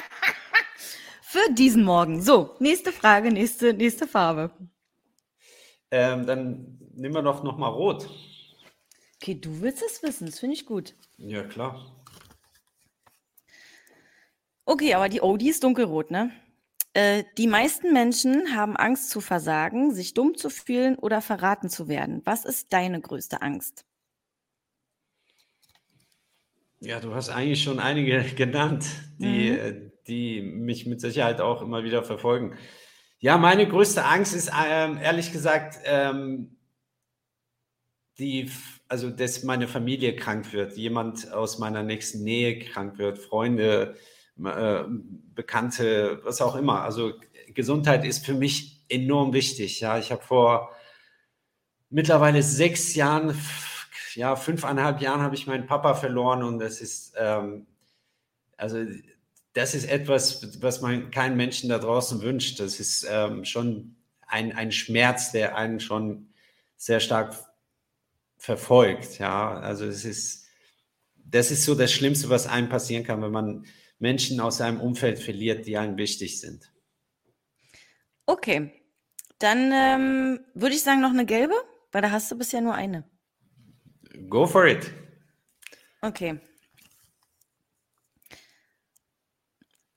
[1.32, 2.24] Für diesen Morgen.
[2.24, 4.50] So, nächste Frage, nächste, nächste Farbe.
[5.92, 8.10] Ähm, dann nehmen wir doch noch mal rot.
[9.22, 10.96] Okay, du willst es wissen, das finde ich gut.
[11.20, 12.04] Ja, klar.
[14.66, 16.32] Okay, aber die, die ist dunkelrot, ne?
[16.94, 21.88] Äh, die meisten Menschen haben Angst zu versagen, sich dumm zu fühlen oder verraten zu
[21.88, 22.24] werden.
[22.26, 23.86] Was ist deine größte Angst?
[26.80, 28.88] Ja, du hast eigentlich schon einige genannt,
[29.20, 29.89] die, Mhm.
[30.10, 32.58] Die mich mit Sicherheit auch immer wieder verfolgen.
[33.20, 36.56] Ja, meine größte Angst ist ähm, ehrlich gesagt, ähm,
[38.18, 38.52] die,
[38.88, 43.96] also dass meine Familie krank wird, jemand aus meiner nächsten Nähe krank wird, Freunde,
[44.44, 44.84] äh,
[45.36, 46.82] Bekannte, was auch immer.
[46.82, 47.14] Also
[47.54, 49.80] Gesundheit ist für mich enorm wichtig.
[49.80, 50.76] Ja, ich habe vor
[51.90, 53.38] mittlerweile sechs Jahren,
[54.16, 57.68] ja, fünfeinhalb Jahren habe ich meinen Papa verloren und das ist, ähm,
[58.58, 58.86] also
[59.54, 62.60] das ist etwas, was man keinen Menschen da draußen wünscht.
[62.60, 63.96] Das ist ähm, schon
[64.28, 66.30] ein, ein Schmerz, der einen schon
[66.78, 67.36] sehr stark
[68.38, 69.20] verfolgt.
[69.20, 70.48] Ja, also es ist,
[71.16, 73.66] das ist so das Schlimmste, was einem passieren kann, wenn man
[73.98, 76.72] Menschen aus seinem Umfeld verliert, die einem wichtig sind.
[78.26, 78.72] Okay,
[79.40, 81.56] dann ähm, würde ich sagen noch eine gelbe,
[81.92, 83.04] weil da hast du bisher nur eine.
[84.30, 84.92] Go for it.
[86.02, 86.40] Okay.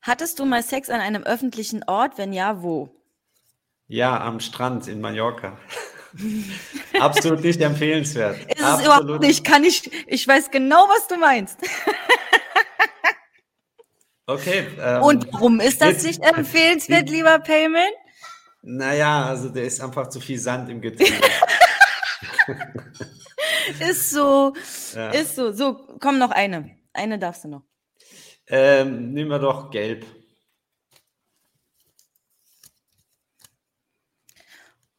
[0.03, 2.19] Hattest du mal Sex an einem öffentlichen Ort?
[2.19, 2.91] Wenn ja, wo?
[3.87, 5.59] Ja, am Strand in Mallorca.
[7.01, 8.37] Absolut nicht empfehlenswert.
[8.51, 11.59] Ist es Absolut überhaupt nicht, kann ich, ich weiß genau, was du meinst.
[14.25, 14.67] Okay.
[14.81, 17.91] Ähm, Und warum ist das nicht empfehlenswert, lieber Payman?
[18.63, 21.13] Naja, also der ist einfach zu viel Sand im Getriebe.
[23.81, 24.53] Ist so,
[24.95, 25.11] Ja.
[25.11, 25.53] ist so.
[25.53, 26.71] So, komm noch eine.
[26.93, 27.63] Eine darfst du noch.
[28.53, 30.05] Ähm, nehmen wir doch gelb.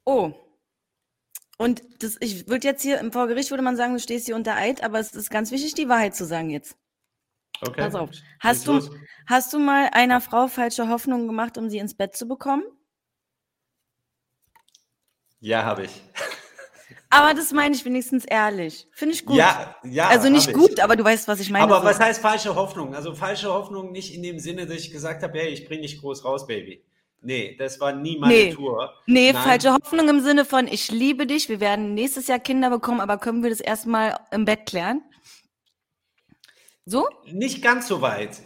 [0.05, 0.33] Oh.
[1.59, 4.55] Und das, ich würde jetzt hier im Vorgericht würde man sagen, du stehst hier unter
[4.55, 6.75] Eid, aber es ist ganz wichtig, die Wahrheit zu sagen jetzt.
[7.61, 7.81] Okay.
[7.81, 8.09] Pass auf.
[8.39, 8.81] Hast du,
[9.27, 12.63] hast du mal einer Frau falsche Hoffnungen gemacht, um sie ins Bett zu bekommen?
[15.41, 16.01] Ja, habe ich.
[17.13, 18.87] Aber das meine ich wenigstens ehrlich.
[18.91, 19.37] Finde ich gut.
[19.37, 20.07] Ja, ja.
[20.07, 21.65] Also nicht gut, aber du weißt, was ich meine.
[21.65, 21.85] Aber so.
[21.85, 22.95] was heißt falsche Hoffnung?
[22.95, 25.99] Also falsche Hoffnung nicht in dem Sinne, dass ich gesagt habe, hey, ich bringe dich
[26.01, 26.83] groß raus, Baby.
[27.21, 28.53] Nee, das war nie meine Nee.
[28.53, 28.93] Tour.
[29.05, 29.43] Nee, Nein.
[29.43, 33.17] falsche Hoffnung im Sinne von, ich liebe dich, wir werden nächstes Jahr Kinder bekommen, aber
[33.17, 35.01] können wir das erstmal im Bett klären?
[36.85, 37.07] So?
[37.25, 38.41] Nicht ganz so weit.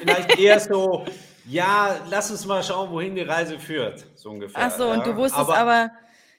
[0.00, 1.04] Vielleicht eher so,
[1.46, 4.04] ja, lass uns mal schauen, wohin die Reise führt.
[4.16, 4.64] So ungefähr.
[4.64, 4.94] Ach so, ja.
[4.94, 5.92] und du wusstest aber,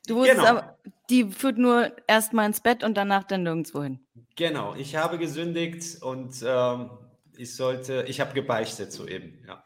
[0.10, 0.50] du wusstest Genau.
[0.50, 0.78] aber,
[1.10, 4.00] die führt nur erstmal ins Bett und danach dann nirgendwo hin.
[4.36, 6.90] Genau, ich habe gesündigt und ähm,
[7.38, 9.64] ich sollte, ich habe gebeichtet soeben, ja.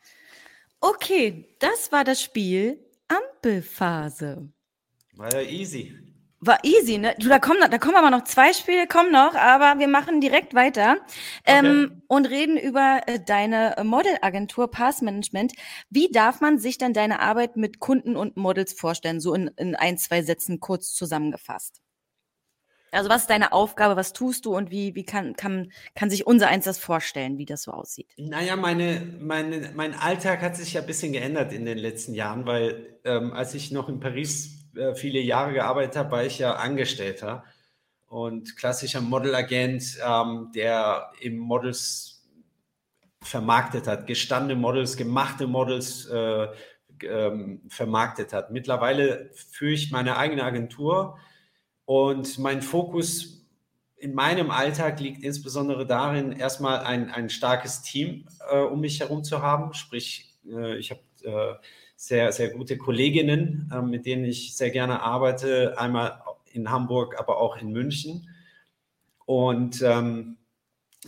[0.79, 4.49] Okay, das war das Spiel Ampelphase.
[5.15, 5.95] War ja easy.
[6.45, 7.15] War easy, ne?
[7.19, 10.19] Du, da kommen, noch- da kommen aber noch zwei Spiele, kommen noch, aber wir machen
[10.19, 10.97] direkt weiter
[11.45, 15.53] ähm, und reden über äh, deine Modelagentur Pass Management.
[15.89, 19.21] Wie darf man sich denn deine Arbeit mit Kunden und Models vorstellen?
[19.21, 21.81] So in, in ein, zwei Sätzen kurz zusammengefasst.
[22.91, 26.27] Also was ist deine Aufgabe, was tust du und wie, wie kann, kann, kann sich
[26.27, 28.11] unser eins das vorstellen, wie das so aussieht?
[28.17, 32.45] Naja, meine, meine, mein Alltag hat sich ja ein bisschen geändert in den letzten Jahren,
[32.45, 36.55] weil ähm, als ich noch in Paris äh, viele Jahre gearbeitet habe, war ich ja
[36.55, 37.43] Angestellter
[38.07, 42.23] und klassischer Modelagent, ähm, der eben Models
[43.21, 46.47] vermarktet hat, gestandene Models, gemachte Models äh,
[47.01, 48.51] ähm, vermarktet hat.
[48.51, 51.17] Mittlerweile führe ich meine eigene Agentur
[51.85, 53.43] und mein Fokus
[53.97, 59.23] in meinem Alltag liegt insbesondere darin, erstmal ein, ein starkes Team äh, um mich herum
[59.23, 59.73] zu haben.
[59.73, 65.01] Sprich, äh, ich habe äh, sehr, sehr gute Kolleginnen, äh, mit denen ich sehr gerne
[65.01, 68.29] arbeite, einmal in Hamburg, aber auch in München.
[69.25, 70.37] Und ähm,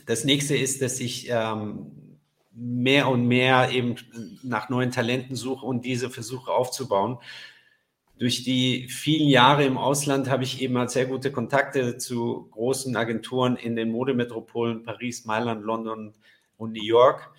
[0.05, 1.91] das nächste ist, dass ich ähm,
[2.51, 3.95] mehr und mehr eben
[4.43, 7.17] nach neuen Talenten suche und diese versuche aufzubauen.
[8.17, 12.95] Durch die vielen Jahre im Ausland habe ich eben halt sehr gute Kontakte zu großen
[12.95, 16.13] Agenturen in den Modemetropolen Paris, Mailand, London
[16.55, 17.33] und New York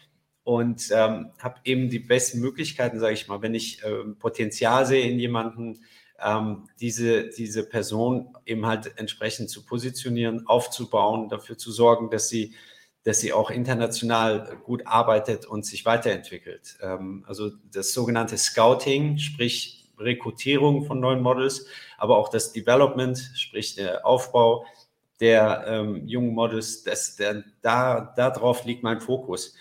[0.47, 5.11] und ähm, habe eben die besten Möglichkeiten, sage ich mal, wenn ich ähm, Potenzial sehe
[5.11, 5.81] in jemanden,
[6.25, 12.55] ähm, diese, diese Person eben halt entsprechend zu positionieren, aufzubauen, dafür zu sorgen, dass sie,
[13.03, 16.79] dass sie auch international gut arbeitet und sich weiterentwickelt.
[16.81, 21.67] Ähm, also das sogenannte Scouting, sprich Rekrutierung von neuen Models,
[21.99, 24.65] aber auch das Development, sprich der Aufbau
[25.19, 29.57] der ähm, jungen Models, das, der, da, darauf liegt mein Fokus.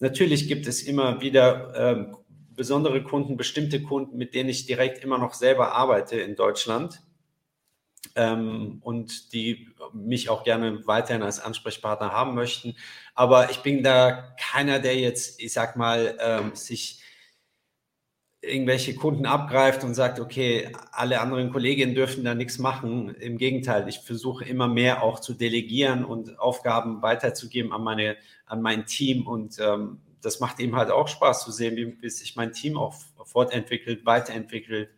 [0.00, 2.16] Natürlich gibt es immer wieder ähm,
[2.54, 7.00] besondere Kunden, bestimmte Kunden, mit denen ich direkt immer noch selber arbeite in Deutschland
[8.14, 12.76] ähm, und die mich auch gerne weiterhin als Ansprechpartner haben möchten.
[13.14, 16.97] Aber ich bin da keiner, der jetzt, ich sag mal, ähm, sich
[18.48, 23.14] irgendwelche Kunden abgreift und sagt, okay, alle anderen Kolleginnen dürfen da nichts machen.
[23.14, 28.62] Im Gegenteil, ich versuche immer mehr auch zu delegieren und Aufgaben weiterzugeben an meine, an
[28.62, 32.34] mein Team und ähm, das macht eben halt auch Spaß zu sehen, wie, wie sich
[32.34, 34.90] mein Team auch fortentwickelt, weiterentwickelt.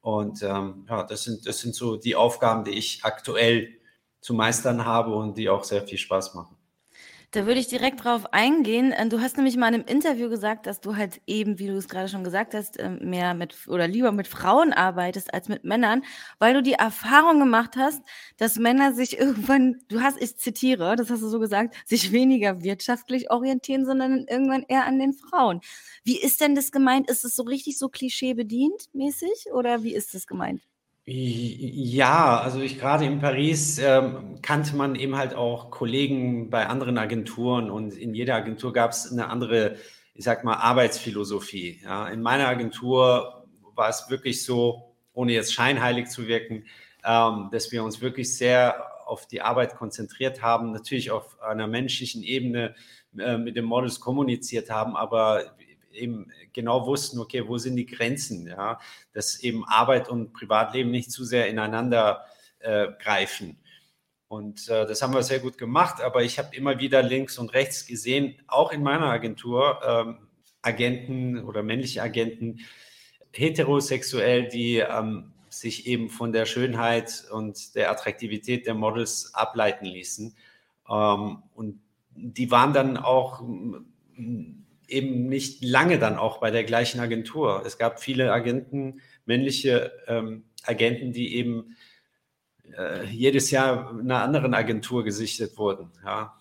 [0.00, 3.78] Und ähm, ja, das sind, das sind so die Aufgaben, die ich aktuell
[4.20, 6.57] zu meistern habe und die auch sehr viel Spaß machen.
[7.30, 8.90] Da würde ich direkt drauf eingehen.
[8.92, 11.76] Äh, Du hast nämlich mal in einem Interview gesagt, dass du halt eben, wie du
[11.76, 15.62] es gerade schon gesagt hast, ähm, mehr mit oder lieber mit Frauen arbeitest als mit
[15.64, 16.04] Männern,
[16.38, 18.02] weil du die Erfahrung gemacht hast,
[18.38, 22.62] dass Männer sich irgendwann, du hast, ich zitiere, das hast du so gesagt, sich weniger
[22.62, 25.60] wirtschaftlich orientieren, sondern irgendwann eher an den Frauen.
[26.04, 27.10] Wie ist denn das gemeint?
[27.10, 30.62] Ist es so richtig so Klischee bedient mäßig oder wie ist das gemeint?
[31.10, 36.98] Ja, also ich gerade in Paris ähm, kannte man eben halt auch Kollegen bei anderen
[36.98, 39.76] Agenturen und in jeder Agentur gab es eine andere,
[40.12, 41.80] ich sag mal, Arbeitsphilosophie.
[41.82, 42.08] Ja.
[42.08, 46.66] In meiner Agentur war es wirklich so, ohne jetzt scheinheilig zu wirken,
[47.06, 52.22] ähm, dass wir uns wirklich sehr auf die Arbeit konzentriert haben, natürlich auf einer menschlichen
[52.22, 52.74] Ebene
[53.16, 55.56] äh, mit den Models kommuniziert haben, aber
[55.92, 58.80] eben genau wussten, okay, wo sind die Grenzen, ja,
[59.12, 62.24] dass eben Arbeit und Privatleben nicht zu sehr ineinander
[62.60, 63.58] äh, greifen.
[64.28, 67.54] Und äh, das haben wir sehr gut gemacht, aber ich habe immer wieder links und
[67.54, 70.28] rechts gesehen, auch in meiner Agentur, ähm,
[70.60, 72.60] Agenten oder männliche Agenten,
[73.32, 80.36] heterosexuell, die ähm, sich eben von der Schönheit und der Attraktivität der Models ableiten ließen.
[80.90, 81.80] Ähm, und
[82.14, 83.42] die waren dann auch
[84.88, 87.62] eben nicht lange dann auch bei der gleichen Agentur.
[87.64, 91.76] Es gab viele Agenten, männliche ähm, Agenten, die eben
[92.76, 95.92] äh, jedes Jahr einer anderen Agentur gesichtet wurden.
[96.04, 96.38] Ja.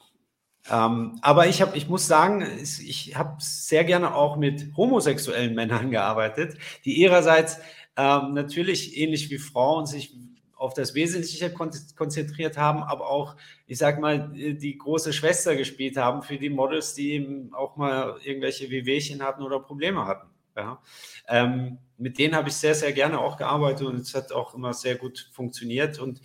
[0.69, 5.91] Ähm, aber ich, hab, ich muss sagen, ich habe sehr gerne auch mit homosexuellen Männern
[5.91, 7.59] gearbeitet, die ihrerseits
[7.95, 10.13] ähm, natürlich ähnlich wie Frauen sich
[10.57, 13.35] auf das Wesentliche konzentriert haben, aber auch,
[13.67, 18.17] ich sag mal, die große Schwester gespielt haben für die Models, die eben auch mal
[18.23, 20.27] irgendwelche Wehwehchen hatten oder Probleme hatten.
[20.55, 20.81] Ja.
[21.27, 24.73] Ähm, mit denen habe ich sehr, sehr gerne auch gearbeitet und es hat auch immer
[24.73, 26.21] sehr gut funktioniert und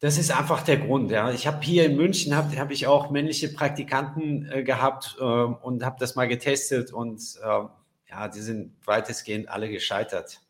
[0.00, 1.10] das ist einfach der Grund.
[1.10, 1.30] Ja.
[1.30, 5.84] Ich habe hier in München habe hab ich auch männliche Praktikanten äh, gehabt äh, und
[5.84, 7.64] habe das mal getestet und äh,
[8.10, 10.40] ja, die sind weitestgehend alle gescheitert.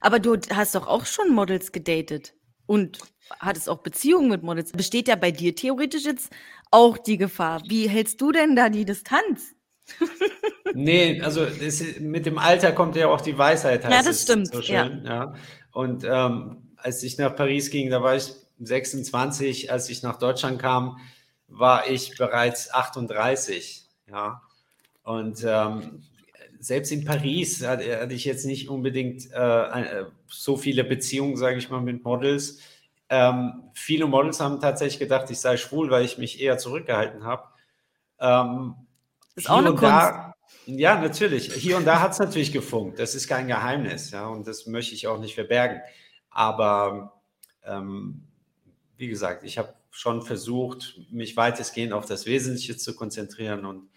[0.00, 2.34] Aber du hast doch auch schon Models gedatet
[2.66, 2.98] und
[3.38, 4.72] hattest auch Beziehungen mit Models.
[4.72, 6.30] Besteht ja bei dir theoretisch jetzt
[6.70, 7.62] auch die Gefahr.
[7.68, 9.54] Wie hältst du denn da die Distanz?
[10.74, 13.84] nee, also das, mit dem Alter kommt ja auch die Weisheit.
[13.84, 14.52] ja, das stimmt.
[14.52, 15.04] So schön, ja.
[15.04, 15.34] ja.
[15.72, 19.70] Und ähm, als ich nach Paris ging, da war ich 26.
[19.70, 20.98] Als ich nach Deutschland kam,
[21.48, 23.84] war ich bereits 38.
[24.10, 24.42] Ja.
[25.02, 26.02] Und ähm,
[26.60, 31.70] selbst in Paris hatte, hatte ich jetzt nicht unbedingt äh, so viele Beziehungen, sage ich
[31.70, 32.60] mal, mit Models.
[33.08, 37.44] Ähm, viele Models haben tatsächlich gedacht, ich sei schwul, weil ich mich eher zurückgehalten habe.
[38.20, 38.74] Ähm,
[39.34, 39.82] ist auch eine Kunst.
[39.82, 40.34] Da,
[40.66, 41.52] ja, natürlich.
[41.54, 42.98] Hier und da hat es natürlich gefunkt.
[42.98, 45.80] Das ist kein Geheimnis, ja, und das möchte ich auch nicht verbergen.
[46.30, 47.20] Aber
[47.64, 48.28] ähm,
[48.96, 53.89] wie gesagt, ich habe schon versucht, mich weitestgehend auf das Wesentliche zu konzentrieren und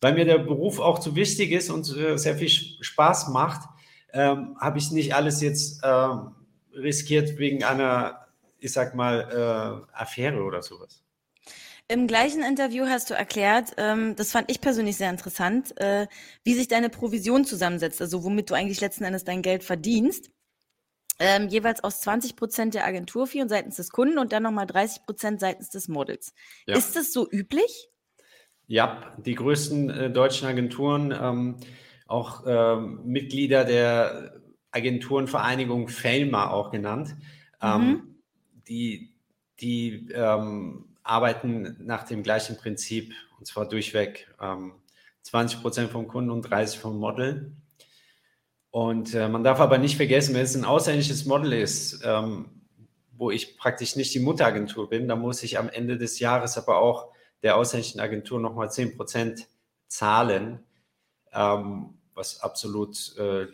[0.00, 3.68] weil mir der Beruf auch zu wichtig ist und äh, sehr viel Spaß macht,
[4.12, 6.08] ähm, habe ich nicht alles jetzt äh,
[6.74, 8.26] riskiert wegen einer,
[8.58, 11.02] ich sag mal, äh, Affäre oder sowas.
[11.88, 16.08] Im gleichen Interview hast du erklärt, ähm, das fand ich persönlich sehr interessant, äh,
[16.42, 20.30] wie sich deine Provision zusammensetzt, also womit du eigentlich letzten Endes dein Geld verdienst.
[21.18, 25.40] Ähm, jeweils aus 20 Prozent der Agenturfee seitens des Kunden und dann nochmal 30 Prozent
[25.40, 26.34] seitens des Models.
[26.66, 26.76] Ja.
[26.76, 27.88] Ist das so üblich?
[28.66, 31.56] Ja, die größten äh, deutschen Agenturen, ähm,
[32.06, 34.40] auch ähm, Mitglieder der
[34.70, 37.16] Agenturenvereinigung FELMA auch genannt,
[37.62, 38.02] ähm, mhm.
[38.68, 39.14] die,
[39.60, 44.28] die ähm, arbeiten nach dem gleichen Prinzip und zwar durchweg
[45.22, 47.52] 20 ähm, Prozent vom Kunden und 30 vom Model.
[48.70, 52.62] Und äh, man darf aber nicht vergessen, wenn es ein ausländisches Model ist, ähm,
[53.12, 56.78] wo ich praktisch nicht die Mutteragentur bin, dann muss ich am Ende des Jahres aber
[56.78, 57.12] auch
[57.42, 59.48] der ausländischen Agentur nochmal 10 Prozent
[59.88, 60.64] zahlen,
[61.32, 63.46] ähm, was absolut äh,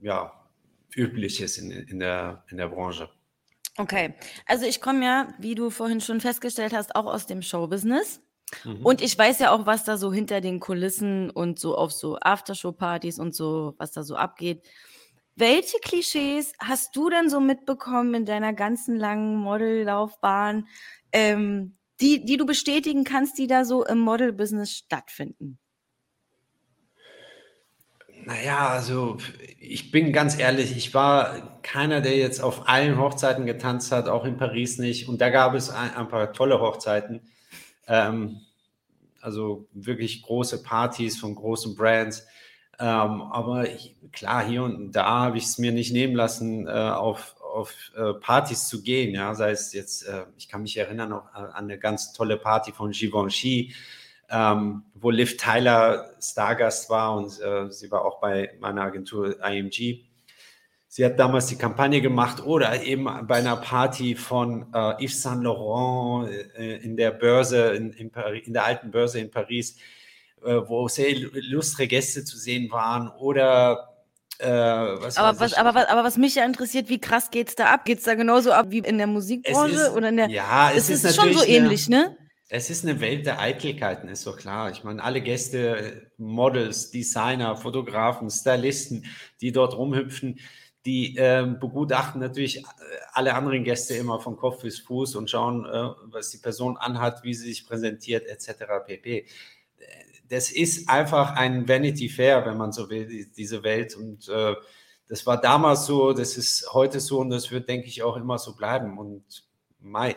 [0.00, 0.32] ja,
[0.94, 3.10] üblich ist in, in, der, in der Branche.
[3.78, 4.14] Okay,
[4.46, 8.20] also ich komme ja, wie du vorhin schon festgestellt hast, auch aus dem Showbusiness.
[8.64, 8.86] Mhm.
[8.86, 12.16] Und ich weiß ja auch, was da so hinter den Kulissen und so auf so
[12.20, 14.66] Aftershow-Partys und so, was da so abgeht.
[15.34, 20.66] Welche Klischees hast du denn so mitbekommen in deiner ganzen langen Modellaufbahn,
[21.12, 25.58] ähm, die, die du bestätigen kannst, die da so im Model-Business stattfinden?
[28.26, 29.18] Naja, also
[29.60, 34.24] ich bin ganz ehrlich, ich war keiner, der jetzt auf allen Hochzeiten getanzt hat, auch
[34.24, 35.08] in Paris nicht.
[35.08, 37.20] Und da gab es ein, ein paar tolle Hochzeiten.
[37.86, 38.40] Ähm,
[39.20, 42.26] also wirklich große Partys von großen Brands.
[42.80, 46.70] Ähm, aber ich, klar, hier und da habe ich es mir nicht nehmen lassen, äh,
[46.70, 51.10] auf auf äh, Partys zu gehen, ja, sei es jetzt, äh, ich kann mich erinnern
[51.10, 53.74] noch an, eine ganz tolle Party von Givenchy,
[54.30, 60.04] ähm, wo Liv Tyler Stargast war und äh, sie war auch bei meiner Agentur IMG.
[60.88, 65.44] Sie hat damals die Kampagne gemacht oder eben bei einer Party von äh, Yves Saint
[65.44, 68.10] Laurent äh, in der Börse, in, in,
[68.44, 69.76] in, der alten Börse in Paris,
[70.42, 73.95] äh, wo sehr illustre Gäste zu sehen waren oder
[74.38, 77.54] äh, was aber, was, aber, was, aber was mich ja interessiert, wie krass geht es
[77.54, 77.84] da ab?
[77.84, 79.74] Geht es da genauso ab wie in der Musikbranche?
[79.74, 82.16] Ist, oder in der, ja, es, ist, ist schon so ähnlich, ne?
[82.48, 84.70] Es ist eine Welt der Eitelkeiten, ist doch klar.
[84.70, 89.04] Ich meine, alle Gäste, Models, Designer, Fotografen, Stylisten,
[89.40, 90.38] die dort rumhüpfen,
[90.84, 92.64] die äh, begutachten natürlich
[93.12, 97.24] alle anderen Gäste immer von Kopf bis Fuß und schauen, äh, was die Person anhat,
[97.24, 98.64] wie sie sich präsentiert, etc.
[98.86, 99.26] pp
[100.28, 103.94] das ist einfach ein Vanity Fair, wenn man so will, die, diese Welt.
[103.94, 104.54] Und äh,
[105.08, 108.38] das war damals so, das ist heute so und das wird, denke ich, auch immer
[108.38, 108.98] so bleiben.
[108.98, 109.24] Und
[109.78, 110.16] Mai,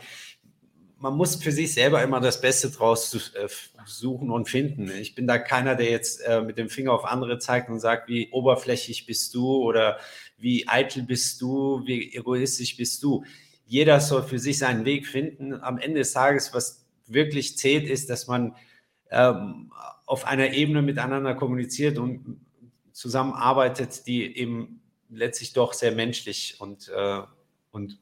[0.97, 3.47] man muss für sich selber immer das Beste draus äh,
[3.85, 4.89] suchen und finden.
[4.91, 8.09] Ich bin da keiner, der jetzt äh, mit dem Finger auf andere zeigt und sagt,
[8.09, 9.99] wie oberflächlich bist du oder
[10.37, 13.23] wie eitel bist du, wie egoistisch bist du.
[13.65, 15.53] Jeder soll für sich seinen Weg finden.
[15.53, 18.55] Am Ende des Tages, was wirklich zählt, ist, dass man
[19.11, 19.71] ähm,
[20.09, 22.41] auf einer Ebene miteinander kommuniziert und
[22.93, 27.21] zusammenarbeitet, die eben letztlich doch sehr menschlich und, äh,
[27.69, 27.99] und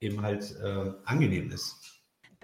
[0.00, 1.76] eben halt äh, angenehm ist.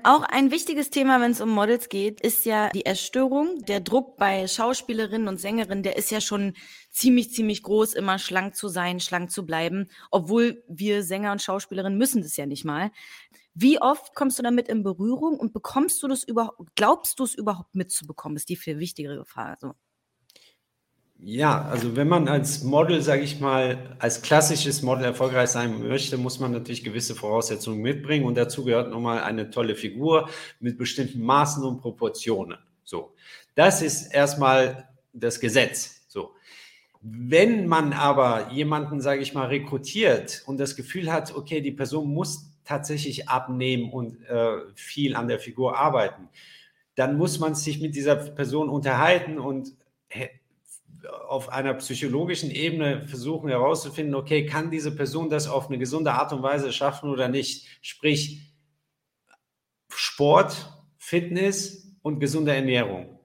[0.07, 3.65] Auch ein wichtiges Thema, wenn es um Models geht, ist ja die Essstörung.
[3.65, 6.53] Der Druck bei Schauspielerinnen und Sängerinnen, der ist ja schon
[6.91, 9.89] ziemlich, ziemlich groß, immer schlank zu sein, schlank zu bleiben.
[10.11, 12.91] Obwohl wir Sänger und Schauspielerinnen müssen das ja nicht mal.
[13.55, 17.35] Wie oft kommst du damit in Berührung und bekommst du das überhaupt, glaubst du es
[17.35, 19.75] überhaupt mitzubekommen, ist die viel wichtigere Frage.
[21.17, 26.19] Ja, also wenn man als Model, sage ich mal, als klassisches Model erfolgreich sein möchte,
[26.19, 30.29] muss man natürlich gewisse Voraussetzungen mitbringen und dazu gehört nochmal eine tolle Figur
[30.59, 32.59] mit bestimmten Maßen und Proportionen.
[32.83, 33.15] So,
[33.55, 36.05] das ist erstmal das Gesetz.
[36.09, 36.35] So,
[37.01, 42.09] wenn man aber jemanden, sage ich mal, rekrutiert und das Gefühl hat, okay, die Person
[42.09, 46.29] muss tatsächlich abnehmen und äh, viel an der Figur arbeiten,
[46.95, 49.75] dann muss man sich mit dieser Person unterhalten und
[51.29, 56.33] auf einer psychologischen Ebene versuchen herauszufinden, okay, kann diese Person das auf eine gesunde Art
[56.33, 57.67] und Weise schaffen oder nicht?
[57.83, 58.53] Sprich,
[59.89, 63.19] Sport, Fitness und gesunde Ernährung.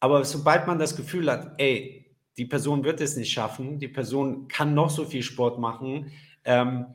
[0.00, 4.48] Aber sobald man das Gefühl hat, ey, die Person wird es nicht schaffen, die Person
[4.48, 6.12] kann noch so viel Sport machen,
[6.44, 6.86] ähm,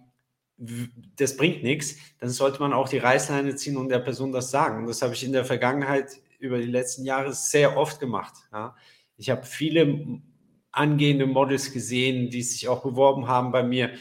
[1.15, 4.79] das bringt nichts, dann sollte man auch die Reißleine ziehen und der Person das sagen.
[4.79, 8.33] Und das habe ich in der Vergangenheit über die letzten Jahre sehr oft gemacht.
[8.51, 8.75] Ja.
[9.17, 10.21] Ich habe viele
[10.71, 13.91] angehende Models gesehen, die sich auch beworben haben bei mir,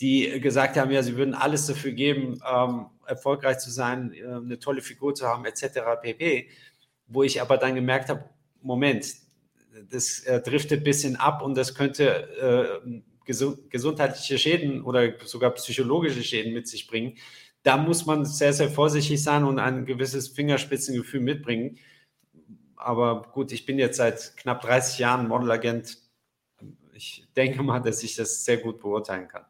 [0.00, 4.58] die gesagt haben, ja, sie würden alles dafür geben, ähm, erfolgreich zu sein, äh, eine
[4.58, 5.80] tolle Figur zu haben, etc.
[6.02, 6.48] pp.
[7.06, 8.28] Wo ich aber dann gemerkt habe,
[8.60, 9.06] Moment,
[9.90, 16.22] das äh, driftet ein bisschen ab und das könnte äh, gesundheitliche Schäden oder sogar psychologische
[16.22, 17.16] Schäden mit sich bringen.
[17.62, 21.78] Da muss man sehr, sehr vorsichtig sein und ein gewisses Fingerspitzengefühl mitbringen.
[22.76, 25.98] Aber gut, ich bin jetzt seit knapp 30 Jahren Modelagent
[26.98, 29.44] ich denke mal, dass ich das sehr gut beurteilen kann.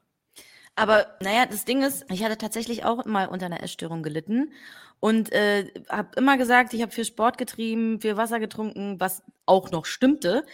[0.77, 4.53] Aber naja, das Ding ist, ich hatte tatsächlich auch mal unter einer Essstörung gelitten
[5.01, 9.71] und äh, habe immer gesagt, ich habe viel Sport getrieben, viel Wasser getrunken, was auch
[9.71, 10.45] noch stimmte.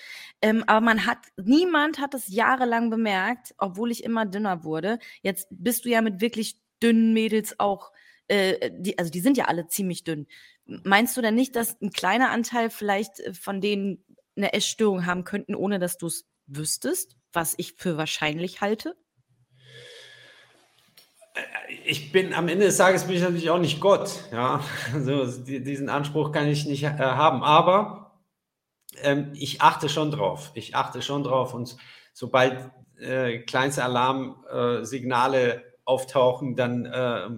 [0.42, 4.98] Ähm, aber man hat, niemand hat es jahrelang bemerkt, obwohl ich immer dünner wurde.
[5.22, 7.92] Jetzt bist du ja mit wirklich dünnen Mädels auch,
[8.28, 10.26] äh, die, also die sind ja alle ziemlich dünn.
[10.66, 14.04] Meinst du denn nicht, dass ein kleiner Anteil vielleicht äh, von denen
[14.36, 18.96] eine Essstörung haben könnten, ohne dass du es wüsstest, was ich für wahrscheinlich halte?
[21.86, 24.62] Ich bin am Ende des Tages bin ich natürlich auch nicht Gott, ja.
[24.92, 28.22] Also diesen Anspruch kann ich nicht äh, haben, aber
[29.02, 30.50] ähm, ich achte schon drauf.
[30.54, 31.76] Ich achte schon drauf und
[32.12, 37.28] sobald äh, kleinste Alarmsignale äh, auftauchen, dann äh,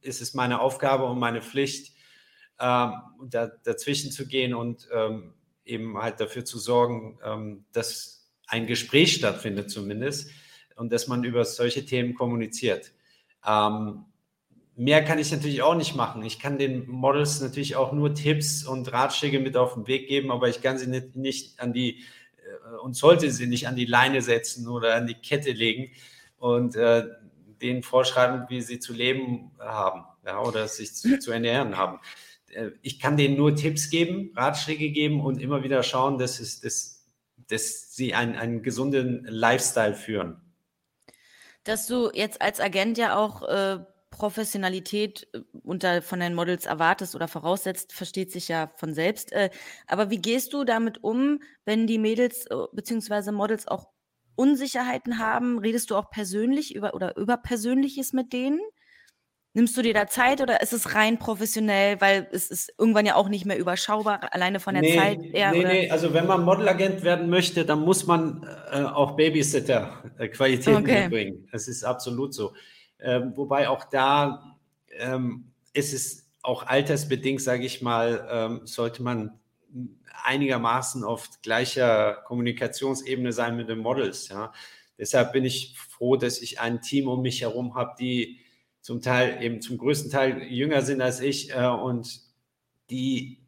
[0.00, 1.94] ist es meine Aufgabe und meine Pflicht,
[2.58, 2.92] ähm,
[3.24, 9.14] da, dazwischen zu gehen und ähm, eben halt dafür zu sorgen, ähm, dass ein Gespräch
[9.16, 10.30] stattfindet zumindest
[10.76, 12.92] und dass man über solche Themen kommuniziert.
[13.44, 14.04] Ähm,
[14.76, 16.22] mehr kann ich natürlich auch nicht machen.
[16.22, 20.30] Ich kann den Models natürlich auch nur Tipps und Ratschläge mit auf den Weg geben,
[20.30, 22.00] aber ich kann sie nicht, nicht an die
[22.38, 25.90] äh, und sollte sie nicht an die Leine setzen oder an die Kette legen
[26.38, 27.06] und äh,
[27.62, 32.00] denen vorschreiben, wie sie zu leben haben ja, oder sich zu, zu ernähren haben.
[32.52, 36.60] Äh, ich kann denen nur Tipps geben, Ratschläge geben und immer wieder schauen, dass es
[36.60, 36.96] das
[37.48, 40.40] dass sie einen, einen gesunden Lifestyle führen.
[41.66, 43.78] Dass du jetzt als Agent ja auch äh,
[44.10, 49.32] Professionalität äh, unter von den Models erwartest oder voraussetzt, versteht sich ja von selbst.
[49.32, 49.50] Äh,
[49.88, 53.32] aber wie gehst du damit um, wenn die Mädels äh, bzw.
[53.32, 53.88] Models auch
[54.36, 55.58] Unsicherheiten haben?
[55.58, 58.60] Redest du auch persönlich über oder über Persönliches mit denen?
[59.56, 63.14] Nimmst du dir da Zeit oder ist es rein professionell, weil es ist irgendwann ja
[63.14, 65.52] auch nicht mehr überschaubar, alleine von der nee, Zeit eher?
[65.52, 65.68] Nee, oder?
[65.68, 71.00] nee, also wenn man Modelagent werden möchte, dann muss man äh, auch Babysitter-Qualitäten äh, okay.
[71.04, 71.48] mitbringen.
[71.52, 72.52] Das ist absolut so.
[73.00, 74.58] Ähm, wobei auch da
[74.90, 79.40] ähm, ist es auch altersbedingt, sage ich mal, ähm, sollte man
[80.22, 84.28] einigermaßen auf gleicher Kommunikationsebene sein mit den Models.
[84.28, 84.52] Ja.
[84.98, 88.44] Deshalb bin ich froh, dass ich ein Team um mich herum habe, die
[88.86, 92.20] zum Teil eben zum größten Teil jünger sind als ich äh, und
[92.88, 93.40] die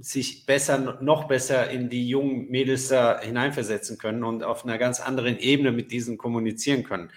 [0.00, 5.00] sich besser, noch besser in die jungen Mädels da hineinversetzen können und auf einer ganz
[5.00, 7.10] anderen Ebene mit diesen kommunizieren können.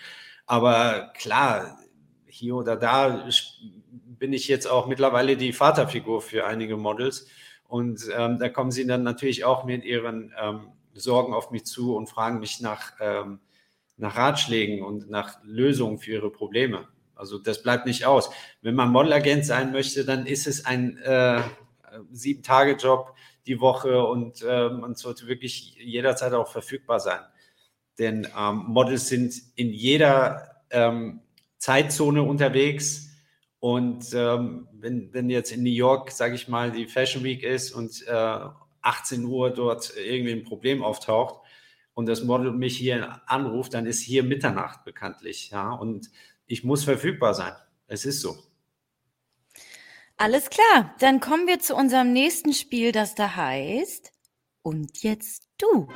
[0.46, 1.80] Aber klar,
[2.26, 3.30] hier oder da
[4.20, 7.28] bin ich jetzt auch mittlerweile die Vaterfigur für einige Models.
[7.70, 11.96] Und ähm, da kommen sie dann natürlich auch mit ihren ähm, Sorgen auf mich zu
[11.96, 13.40] und fragen mich nach, ähm,
[13.96, 16.90] nach Ratschlägen und nach Lösungen für ihre Probleme.
[17.16, 18.30] Also das bleibt nicht aus.
[18.62, 21.42] Wenn man Modelagent sein möchte, dann ist es ein äh,
[22.12, 23.14] Sieben-Tage-Job
[23.46, 27.20] die Woche und äh, man sollte wirklich jederzeit auch verfügbar sein.
[28.00, 31.22] Denn ähm, Models sind in jeder ähm,
[31.58, 33.10] Zeitzone unterwegs
[33.60, 37.72] Und ähm, wenn, wenn jetzt in New York, sage ich mal, die Fashion Week ist
[37.72, 38.40] und äh,
[38.82, 41.40] 18 Uhr dort irgendwie ein Problem auftaucht
[41.94, 45.52] und das Model mich hier anruft, dann ist hier Mitternacht bekanntlich.
[45.52, 46.10] Ja, und
[46.54, 47.54] ich muss verfügbar sein.
[47.88, 48.38] Es ist so.
[50.18, 54.12] Alles klar, dann kommen wir zu unserem nächsten Spiel, das da heißt
[54.62, 55.88] Und jetzt du.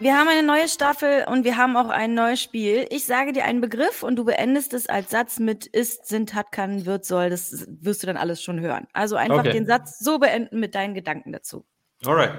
[0.00, 2.88] Wir haben eine neue Staffel und wir haben auch ein neues Spiel.
[2.90, 6.50] Ich sage dir einen Begriff und du beendest es als Satz mit ist, sind, hat,
[6.50, 7.30] kann, wird, soll.
[7.30, 8.88] Das wirst du dann alles schon hören.
[8.94, 9.52] Also einfach okay.
[9.52, 11.64] den Satz so beenden mit deinen Gedanken dazu.
[12.04, 12.32] Alright.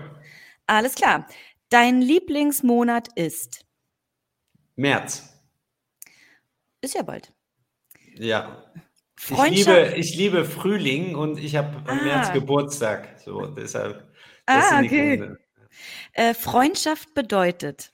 [0.68, 1.26] Alles klar.
[1.70, 3.66] Dein Lieblingsmonat ist?
[4.76, 5.34] März.
[6.82, 7.34] Ist ja bald.
[8.16, 8.72] Ja.
[9.18, 12.04] Ich liebe, ich liebe Frühling und ich habe im ah.
[12.04, 13.20] März Geburtstag.
[13.20, 14.12] So, deshalb.
[14.46, 15.36] ah, okay.
[16.14, 17.94] Äh, Freundschaft bedeutet?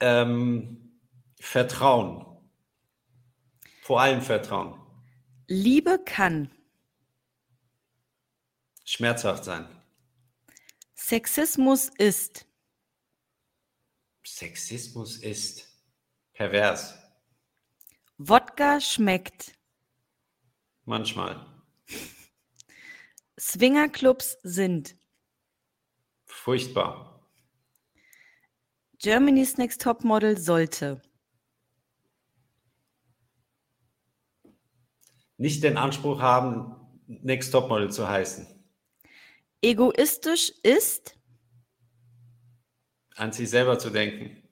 [0.00, 0.98] Ähm,
[1.38, 2.26] Vertrauen.
[3.82, 4.80] Vor allem Vertrauen.
[5.46, 6.50] Liebe kann.
[8.84, 9.66] Schmerzhaft sein.
[11.10, 12.46] Sexismus ist.
[14.24, 15.66] Sexismus ist
[16.34, 16.94] pervers.
[18.16, 19.58] Wodka schmeckt.
[20.84, 21.44] Manchmal.
[23.40, 24.94] Swingerclubs sind.
[26.26, 27.28] Furchtbar.
[28.98, 31.02] Germany's Next Top Model sollte.
[35.38, 36.76] Nicht den Anspruch haben,
[37.08, 38.59] Next Top Model zu heißen.
[39.62, 41.16] Egoistisch ist.
[43.16, 44.48] An sich selber zu denken.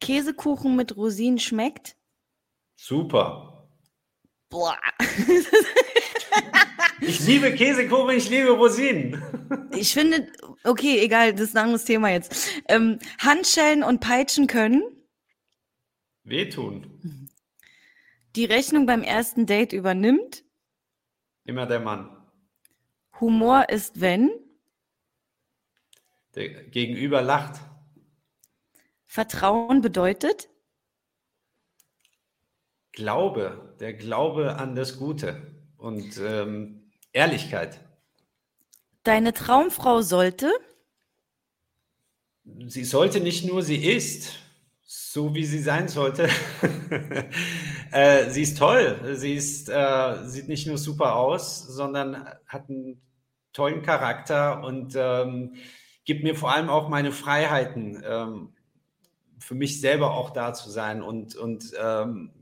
[0.00, 1.96] Käsekuchen mit Rosinen schmeckt.
[2.76, 3.68] Super.
[4.48, 4.78] Boah.
[7.00, 9.68] ich liebe Käsekuchen, ich liebe Rosinen.
[9.72, 10.30] ich finde,
[10.62, 12.50] okay, egal, das ist ein anderes Thema jetzt.
[12.68, 14.84] Ähm, Handschellen und Peitschen können.
[16.22, 17.30] Wehtun.
[18.36, 20.44] Die Rechnung beim ersten Date übernimmt.
[21.44, 22.15] Immer der Mann.
[23.20, 24.30] Humor ist wenn.
[26.34, 27.60] Der Gegenüber lacht.
[29.06, 30.48] Vertrauen bedeutet?
[32.92, 37.80] Glaube, der Glaube an das Gute und ähm, Ehrlichkeit.
[39.04, 40.50] Deine Traumfrau sollte?
[42.66, 44.38] Sie sollte nicht nur, sie ist,
[44.82, 46.28] so wie sie sein sollte.
[47.92, 49.14] äh, sie ist toll.
[49.16, 53.05] Sie ist, äh, sieht nicht nur super aus, sondern hat einen
[53.56, 55.54] tollen Charakter und ähm,
[56.04, 58.52] gibt mir vor allem auch meine Freiheiten, ähm,
[59.38, 61.02] für mich selber auch da zu sein.
[61.02, 62.32] Und, und ähm,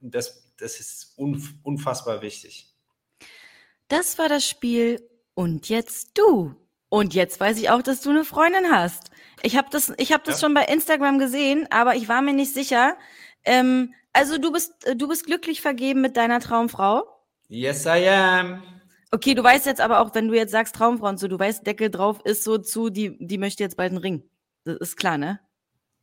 [0.00, 1.16] das, das ist
[1.62, 2.68] unfassbar wichtig.
[3.88, 5.00] Das war das Spiel
[5.34, 6.56] und jetzt du.
[6.88, 9.10] Und jetzt weiß ich auch, dass du eine Freundin hast.
[9.42, 10.46] Ich habe das, ich hab das ja.
[10.46, 12.96] schon bei Instagram gesehen, aber ich war mir nicht sicher.
[13.44, 17.04] Ähm, also du bist, du bist glücklich vergeben mit deiner Traumfrau?
[17.48, 18.73] Yes, I am.
[19.14, 21.64] Okay, du weißt jetzt aber auch, wenn du jetzt sagst Traumfrau und so, du weißt,
[21.64, 24.24] Deckel drauf ist so zu, die, die möchte jetzt bald einen Ring.
[24.64, 25.38] Das ist klar, ne?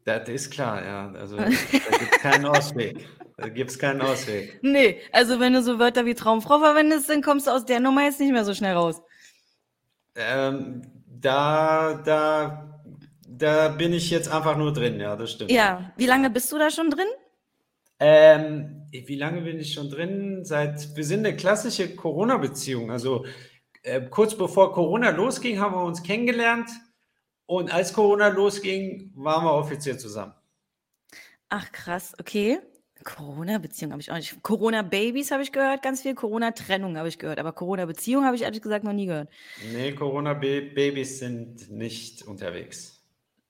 [0.06, 1.12] Das ist klar, ja.
[1.20, 1.62] Also da gibt
[2.10, 3.06] es keinen Ausweg.
[3.36, 4.60] Da gibt es keinen Ausweg.
[4.62, 8.06] Nee, also wenn du so Wörter wie Traumfrau verwendest, dann kommst du aus der Nummer
[8.06, 9.02] jetzt nicht mehr so schnell raus.
[10.16, 12.82] Ähm, da, da,
[13.28, 15.52] da bin ich jetzt einfach nur drin, ja, das stimmt.
[15.52, 17.08] Ja, wie lange bist du da schon drin?
[18.00, 20.44] Ähm, wie lange bin ich schon drin?
[20.44, 22.92] Seit, wir sind eine klassische Corona-Beziehung.
[22.92, 23.26] Also
[23.84, 26.70] äh, kurz bevor Corona losging, haben wir uns kennengelernt.
[27.46, 30.34] Und als Corona losging, waren wir offiziell zusammen.
[31.50, 32.60] Ach krass, okay.
[33.04, 34.42] Corona-Beziehung habe ich auch nicht.
[34.44, 36.14] Corona-Babys habe ich gehört, ganz viel.
[36.14, 37.40] Corona-Trennung habe ich gehört.
[37.40, 39.30] Aber Corona-Beziehung habe ich ehrlich gesagt noch nie gehört.
[39.74, 43.04] Nee, Corona-Babys sind nicht unterwegs.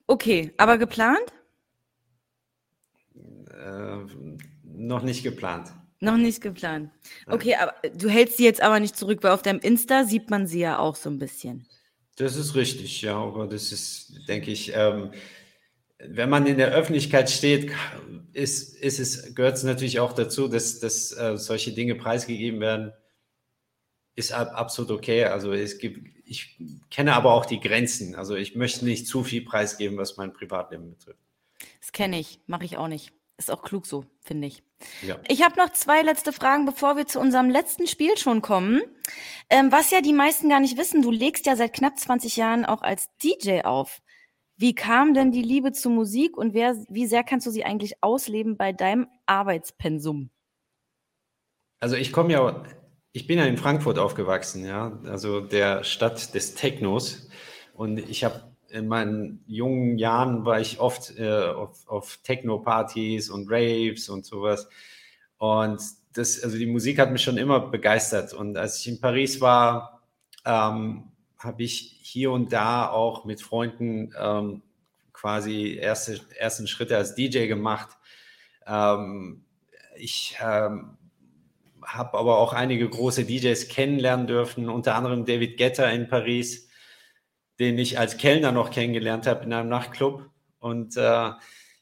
[0.08, 1.34] Okay, aber geplant?
[4.74, 5.72] Noch nicht geplant.
[6.00, 6.90] Noch nicht geplant.
[7.28, 10.48] Okay, aber du hältst sie jetzt aber nicht zurück, weil auf deinem Insta sieht man
[10.48, 11.68] sie ja auch so ein bisschen.
[12.16, 15.12] Das ist richtig, ja, aber das ist, denke ich, ähm,
[16.00, 17.72] wenn man in der Öffentlichkeit steht,
[18.34, 22.94] ist, ist es, gehört es natürlich auch dazu, dass, dass äh, solche Dinge preisgegeben werden.
[24.16, 25.26] Ist ab, absolut okay.
[25.26, 26.58] Also es gibt, ich
[26.90, 28.16] kenne aber auch die Grenzen.
[28.16, 31.20] Also ich möchte nicht zu viel preisgeben, was mein Privatleben betrifft.
[31.80, 33.14] Das kenne ich, mache ich auch nicht.
[33.42, 34.62] Ist auch klug so, finde ich.
[35.02, 35.18] Ja.
[35.28, 38.84] Ich habe noch zwei letzte Fragen, bevor wir zu unserem letzten Spiel schon kommen.
[39.50, 42.66] Ähm, was ja die meisten gar nicht wissen, du legst ja seit knapp 20 Jahren
[42.66, 44.04] auch als DJ auf.
[44.58, 48.04] Wie kam denn die Liebe zur Musik und wer, wie sehr kannst du sie eigentlich
[48.04, 50.30] ausleben bei deinem Arbeitspensum?
[51.80, 52.64] Also ich komme ja,
[53.12, 57.28] ich bin ja in Frankfurt aufgewachsen, ja, also der Stadt des Technos.
[57.74, 63.48] Und ich habe in meinen jungen Jahren war ich oft äh, auf, auf Techno-Partys und
[63.50, 64.68] Raves und sowas.
[65.38, 65.82] Und
[66.14, 68.34] das, also die Musik hat mich schon immer begeistert.
[68.34, 70.02] Und als ich in Paris war,
[70.46, 74.62] ähm, habe ich hier und da auch mit Freunden ähm,
[75.14, 77.98] quasi erste, ersten Schritte als DJ gemacht.
[78.68, 79.44] Ähm,
[79.98, 80.98] ich ähm,
[81.84, 86.70] habe aber auch einige große DJs kennenlernen dürfen, unter anderem David Guetta in Paris,
[87.62, 90.30] den ich als Kellner noch kennengelernt habe in einem Nachtclub.
[90.60, 91.32] Und äh,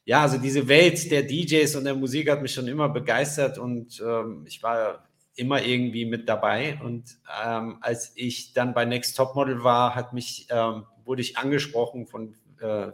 [0.04, 4.00] ja, also diese Welt der DJs und der Musik hat mich schon immer begeistert und
[4.04, 5.04] ähm, ich war
[5.34, 6.78] immer irgendwie mit dabei.
[6.82, 11.38] Und ähm, als ich dann bei Next Top Model war, hat mich, ähm, wurde ich
[11.38, 12.88] angesprochen von äh,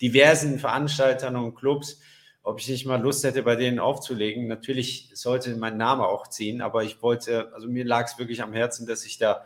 [0.00, 2.00] diversen Veranstaltern und Clubs,
[2.42, 4.46] ob ich nicht mal Lust hätte, bei denen aufzulegen.
[4.46, 8.52] Natürlich sollte mein Name auch ziehen, aber ich wollte, also mir lag es wirklich am
[8.52, 9.44] Herzen, dass ich da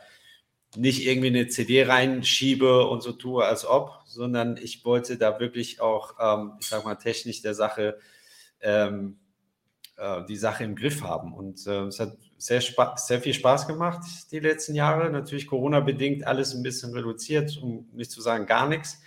[0.77, 5.81] nicht irgendwie eine CD reinschiebe und so tue, als ob, sondern ich wollte da wirklich
[5.81, 7.99] auch, ähm, ich sag mal, technisch der Sache,
[8.61, 9.19] ähm,
[9.97, 11.33] äh, die Sache im Griff haben.
[11.33, 12.61] Und äh, es hat sehr,
[12.97, 15.11] sehr viel Spaß gemacht die letzten Jahre.
[15.11, 19.01] Natürlich Corona-bedingt alles ein bisschen reduziert, um nicht zu sagen gar nichts.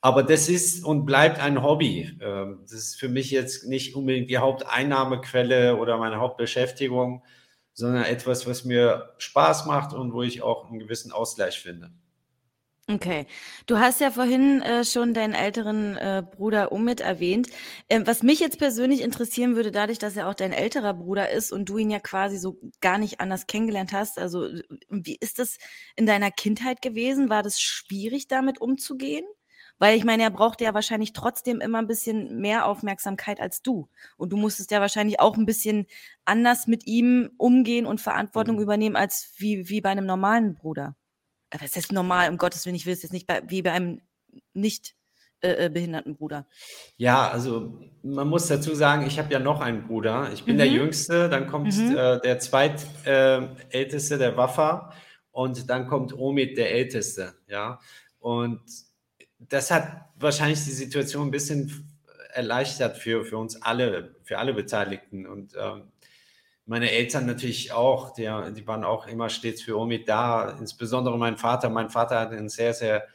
[0.00, 2.16] Aber das ist und bleibt ein Hobby.
[2.20, 7.22] Ähm, das ist für mich jetzt nicht unbedingt die Haupteinnahmequelle oder meine Hauptbeschäftigung,
[7.78, 11.92] sondern etwas, was mir Spaß macht und wo ich auch einen gewissen Ausgleich finde.
[12.90, 13.26] Okay.
[13.66, 17.48] Du hast ja vorhin äh, schon deinen älteren äh, Bruder Umit erwähnt.
[17.88, 21.52] Ähm, was mich jetzt persönlich interessieren würde, dadurch, dass er auch dein älterer Bruder ist
[21.52, 24.48] und du ihn ja quasi so gar nicht anders kennengelernt hast, also
[24.88, 25.58] wie ist das
[25.94, 27.30] in deiner Kindheit gewesen?
[27.30, 29.24] War das schwierig, damit umzugehen?
[29.78, 33.88] Weil ich meine, er brauchte ja wahrscheinlich trotzdem immer ein bisschen mehr Aufmerksamkeit als du.
[34.16, 35.86] Und du musstest ja wahrscheinlich auch ein bisschen
[36.24, 38.62] anders mit ihm umgehen und Verantwortung mhm.
[38.62, 40.96] übernehmen als wie, wie bei einem normalen Bruder.
[41.50, 43.72] Aber es ist normal, um Gottes Willen, ich will es jetzt nicht bei, wie bei
[43.72, 44.00] einem
[44.52, 44.96] nicht
[45.40, 46.48] äh, äh, behinderten Bruder.
[46.96, 50.32] Ja, also man muss dazu sagen, ich habe ja noch einen Bruder.
[50.32, 50.58] Ich bin mhm.
[50.58, 51.96] der Jüngste, dann kommt mhm.
[51.96, 54.92] äh, der zweitälteste, äh, der Waffa,
[55.30, 57.34] und dann kommt Omid, der Älteste.
[57.46, 57.78] Ja,
[58.18, 58.60] und
[59.38, 61.98] das hat wahrscheinlich die Situation ein bisschen
[62.32, 65.26] erleichtert für, für uns alle, für alle Beteiligten.
[65.26, 65.84] Und ähm,
[66.66, 71.38] meine Eltern natürlich auch, die, die waren auch immer stets für Omid da, insbesondere mein
[71.38, 71.70] Vater.
[71.70, 73.06] Mein Vater hat einen sehr, sehr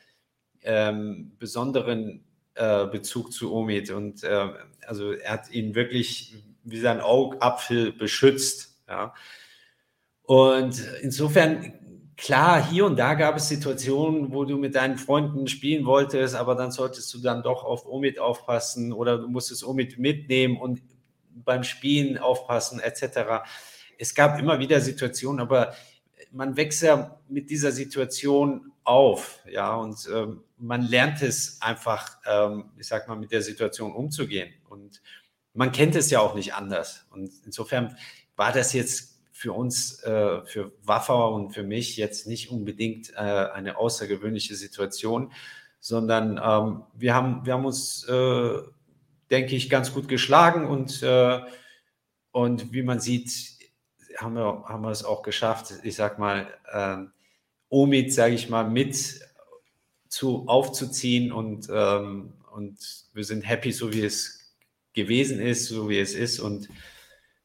[0.63, 2.23] ähm, besonderen
[2.55, 4.49] äh, Bezug zu Omid und äh,
[4.87, 8.79] also er hat ihn wirklich wie sein Augapfel beschützt.
[8.87, 9.13] Ja.
[10.23, 11.73] Und insofern
[12.17, 16.55] klar, hier und da gab es Situationen, wo du mit deinen Freunden spielen wolltest, aber
[16.55, 20.81] dann solltest du dann doch auf Omid aufpassen oder du musstest Omid mitnehmen und
[21.29, 23.43] beim Spielen aufpassen etc.
[23.97, 25.73] Es gab immer wieder Situationen, aber
[26.31, 32.71] man wächst ja mit dieser Situation auf, ja, und ähm, man lernt es einfach, ähm,
[32.77, 34.53] ich sag mal, mit der Situation umzugehen.
[34.69, 35.01] Und
[35.53, 37.05] man kennt es ja auch nicht anders.
[37.11, 37.97] Und insofern
[38.35, 39.12] war das jetzt
[39.43, 45.33] für uns, äh, für Waffer und für mich jetzt nicht unbedingt äh, eine außergewöhnliche Situation,
[45.81, 48.53] sondern ähm, wir, haben, wir haben uns, äh,
[49.29, 51.41] denke ich, ganz gut geschlagen und, äh,
[52.31, 53.33] und wie man sieht,
[54.15, 57.11] haben wir, haben wir es auch geschafft, ich sag mal, ähm,
[57.67, 59.19] Omid, sage ich mal, mit
[60.07, 62.77] zu, aufzuziehen und, ähm, und
[63.11, 64.55] wir sind happy, so wie es
[64.93, 66.69] gewesen ist, so wie es ist und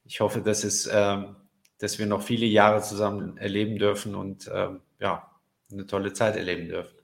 [0.04, 1.34] ich hoffe, dass es ähm,
[1.78, 5.30] dass wir noch viele Jahre zusammen erleben dürfen und ähm, ja,
[5.70, 6.96] eine tolle Zeit erleben dürfen.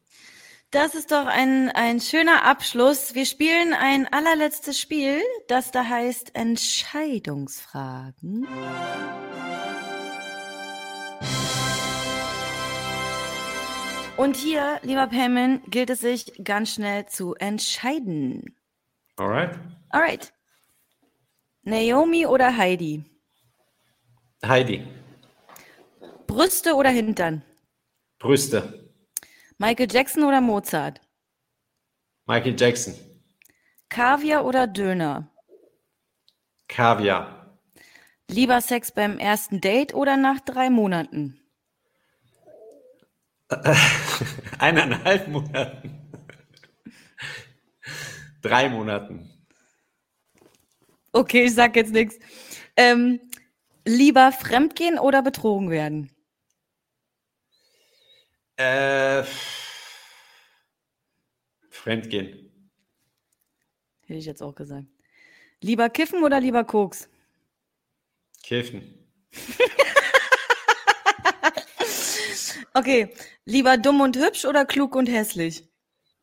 [0.70, 3.14] Das ist doch ein, ein schöner Abschluss.
[3.14, 8.48] Wir spielen ein allerletztes Spiel, das da heißt Entscheidungsfragen.
[14.16, 18.56] Und hier, lieber Payman, gilt es sich ganz schnell zu entscheiden.
[19.16, 19.56] Alright.
[19.90, 20.32] Alright.
[21.62, 23.04] Naomi oder Heidi?
[24.48, 24.86] Heidi.
[26.26, 27.42] Brüste oder Hintern?
[28.18, 28.90] Brüste.
[29.58, 31.00] Michael Jackson oder Mozart?
[32.26, 32.94] Michael Jackson.
[33.88, 35.30] Kaviar oder Döner?
[36.68, 37.58] Kaviar.
[38.30, 41.38] Lieber Sex beim ersten Date oder nach drei Monaten?
[44.58, 46.00] Eineinhalb Monaten.
[48.42, 49.30] drei Monaten.
[51.12, 52.18] Okay, ich sag jetzt nichts.
[52.76, 53.20] Ähm,
[53.86, 56.10] Lieber fremdgehen oder betrogen werden?
[58.56, 59.24] Äh,
[61.70, 62.70] fremdgehen.
[64.06, 64.86] Hätte ich jetzt auch gesagt.
[65.60, 67.08] Lieber kiffen oder lieber Koks?
[68.42, 68.94] Kiffen.
[72.74, 73.12] okay.
[73.44, 75.68] Lieber dumm und hübsch oder klug und hässlich?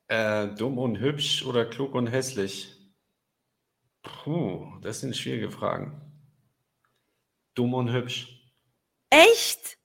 [0.07, 2.77] Äh, dumm und hübsch oder klug und hässlich?
[4.01, 6.10] Puh, das sind schwierige Fragen.
[7.61, 8.27] Dumm und hübsch.
[9.11, 9.77] Echt?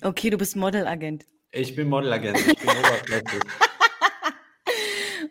[0.00, 1.26] Okay, du bist Modelagent.
[1.52, 2.38] Ich bin Modelagent.
[2.38, 3.42] Ich bin oberflächlich.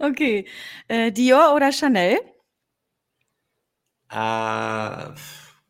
[0.02, 0.48] Okay.
[0.88, 2.20] Äh, Dior oder Chanel?
[4.10, 5.10] Äh,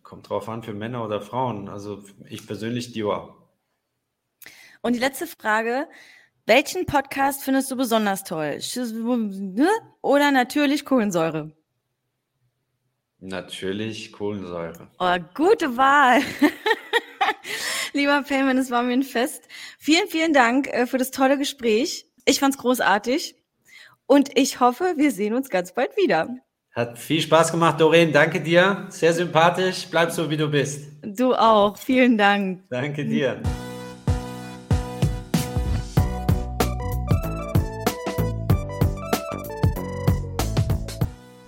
[0.03, 1.67] kommt drauf an, für Männer oder Frauen.
[1.67, 3.49] Also ich persönlich Dior.
[4.81, 5.87] Und die letzte Frage.
[6.45, 8.59] Welchen Podcast findest du besonders toll?
[10.01, 11.58] Oder natürlich Kohlensäure?
[13.21, 14.87] Natürlich Kohlensäure.
[14.97, 16.21] Oh, gute Wahl.
[17.93, 19.43] Lieber Payman, es war mir ein Fest.
[19.77, 22.05] Vielen, vielen Dank äh, für das tolle Gespräch.
[22.25, 23.35] Ich fand's großartig.
[24.05, 26.29] Und ich hoffe, wir sehen uns ganz bald wieder.
[26.71, 28.13] Hat viel Spaß gemacht, Doreen.
[28.13, 28.87] Danke dir.
[28.89, 29.87] Sehr sympathisch.
[29.91, 30.87] Bleib so, wie du bist.
[31.03, 31.77] Du auch.
[31.77, 32.63] Vielen Dank.
[32.69, 33.41] Danke dir.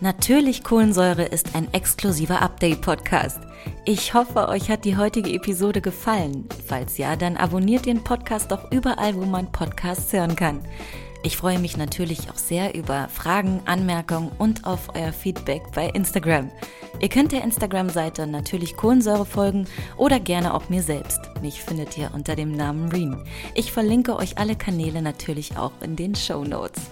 [0.03, 3.39] Natürlich Kohlensäure ist ein exklusiver Update-Podcast.
[3.85, 6.49] Ich hoffe, euch hat die heutige Episode gefallen.
[6.65, 10.61] Falls ja, dann abonniert den Podcast doch überall, wo man Podcasts hören kann.
[11.21, 16.49] Ich freue mich natürlich auch sehr über Fragen, Anmerkungen und auf euer Feedback bei Instagram.
[16.99, 21.19] Ihr könnt der Instagram-Seite natürlich Kohlensäure folgen oder gerne auch mir selbst.
[21.43, 23.23] Mich findet ihr unter dem Namen Reen.
[23.53, 26.89] Ich verlinke euch alle Kanäle natürlich auch in den Show Notes.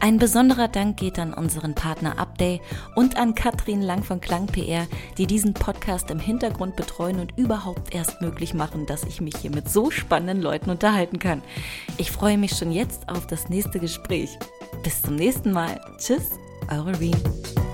[0.00, 2.60] Ein besonderer Dank geht an unseren Partner Upday
[2.94, 4.86] und an Katrin Lang von Klang PR,
[5.18, 9.50] die diesen Podcast im Hintergrund betreuen und überhaupt erst möglich machen, dass ich mich hier
[9.50, 11.42] mit so spannenden Leuten unterhalten kann.
[11.96, 14.38] Ich freue mich schon jetzt auf das nächste Gespräch.
[14.84, 15.80] Bis zum nächsten Mal.
[15.98, 16.30] Tschüss,
[16.70, 17.67] eure Reen.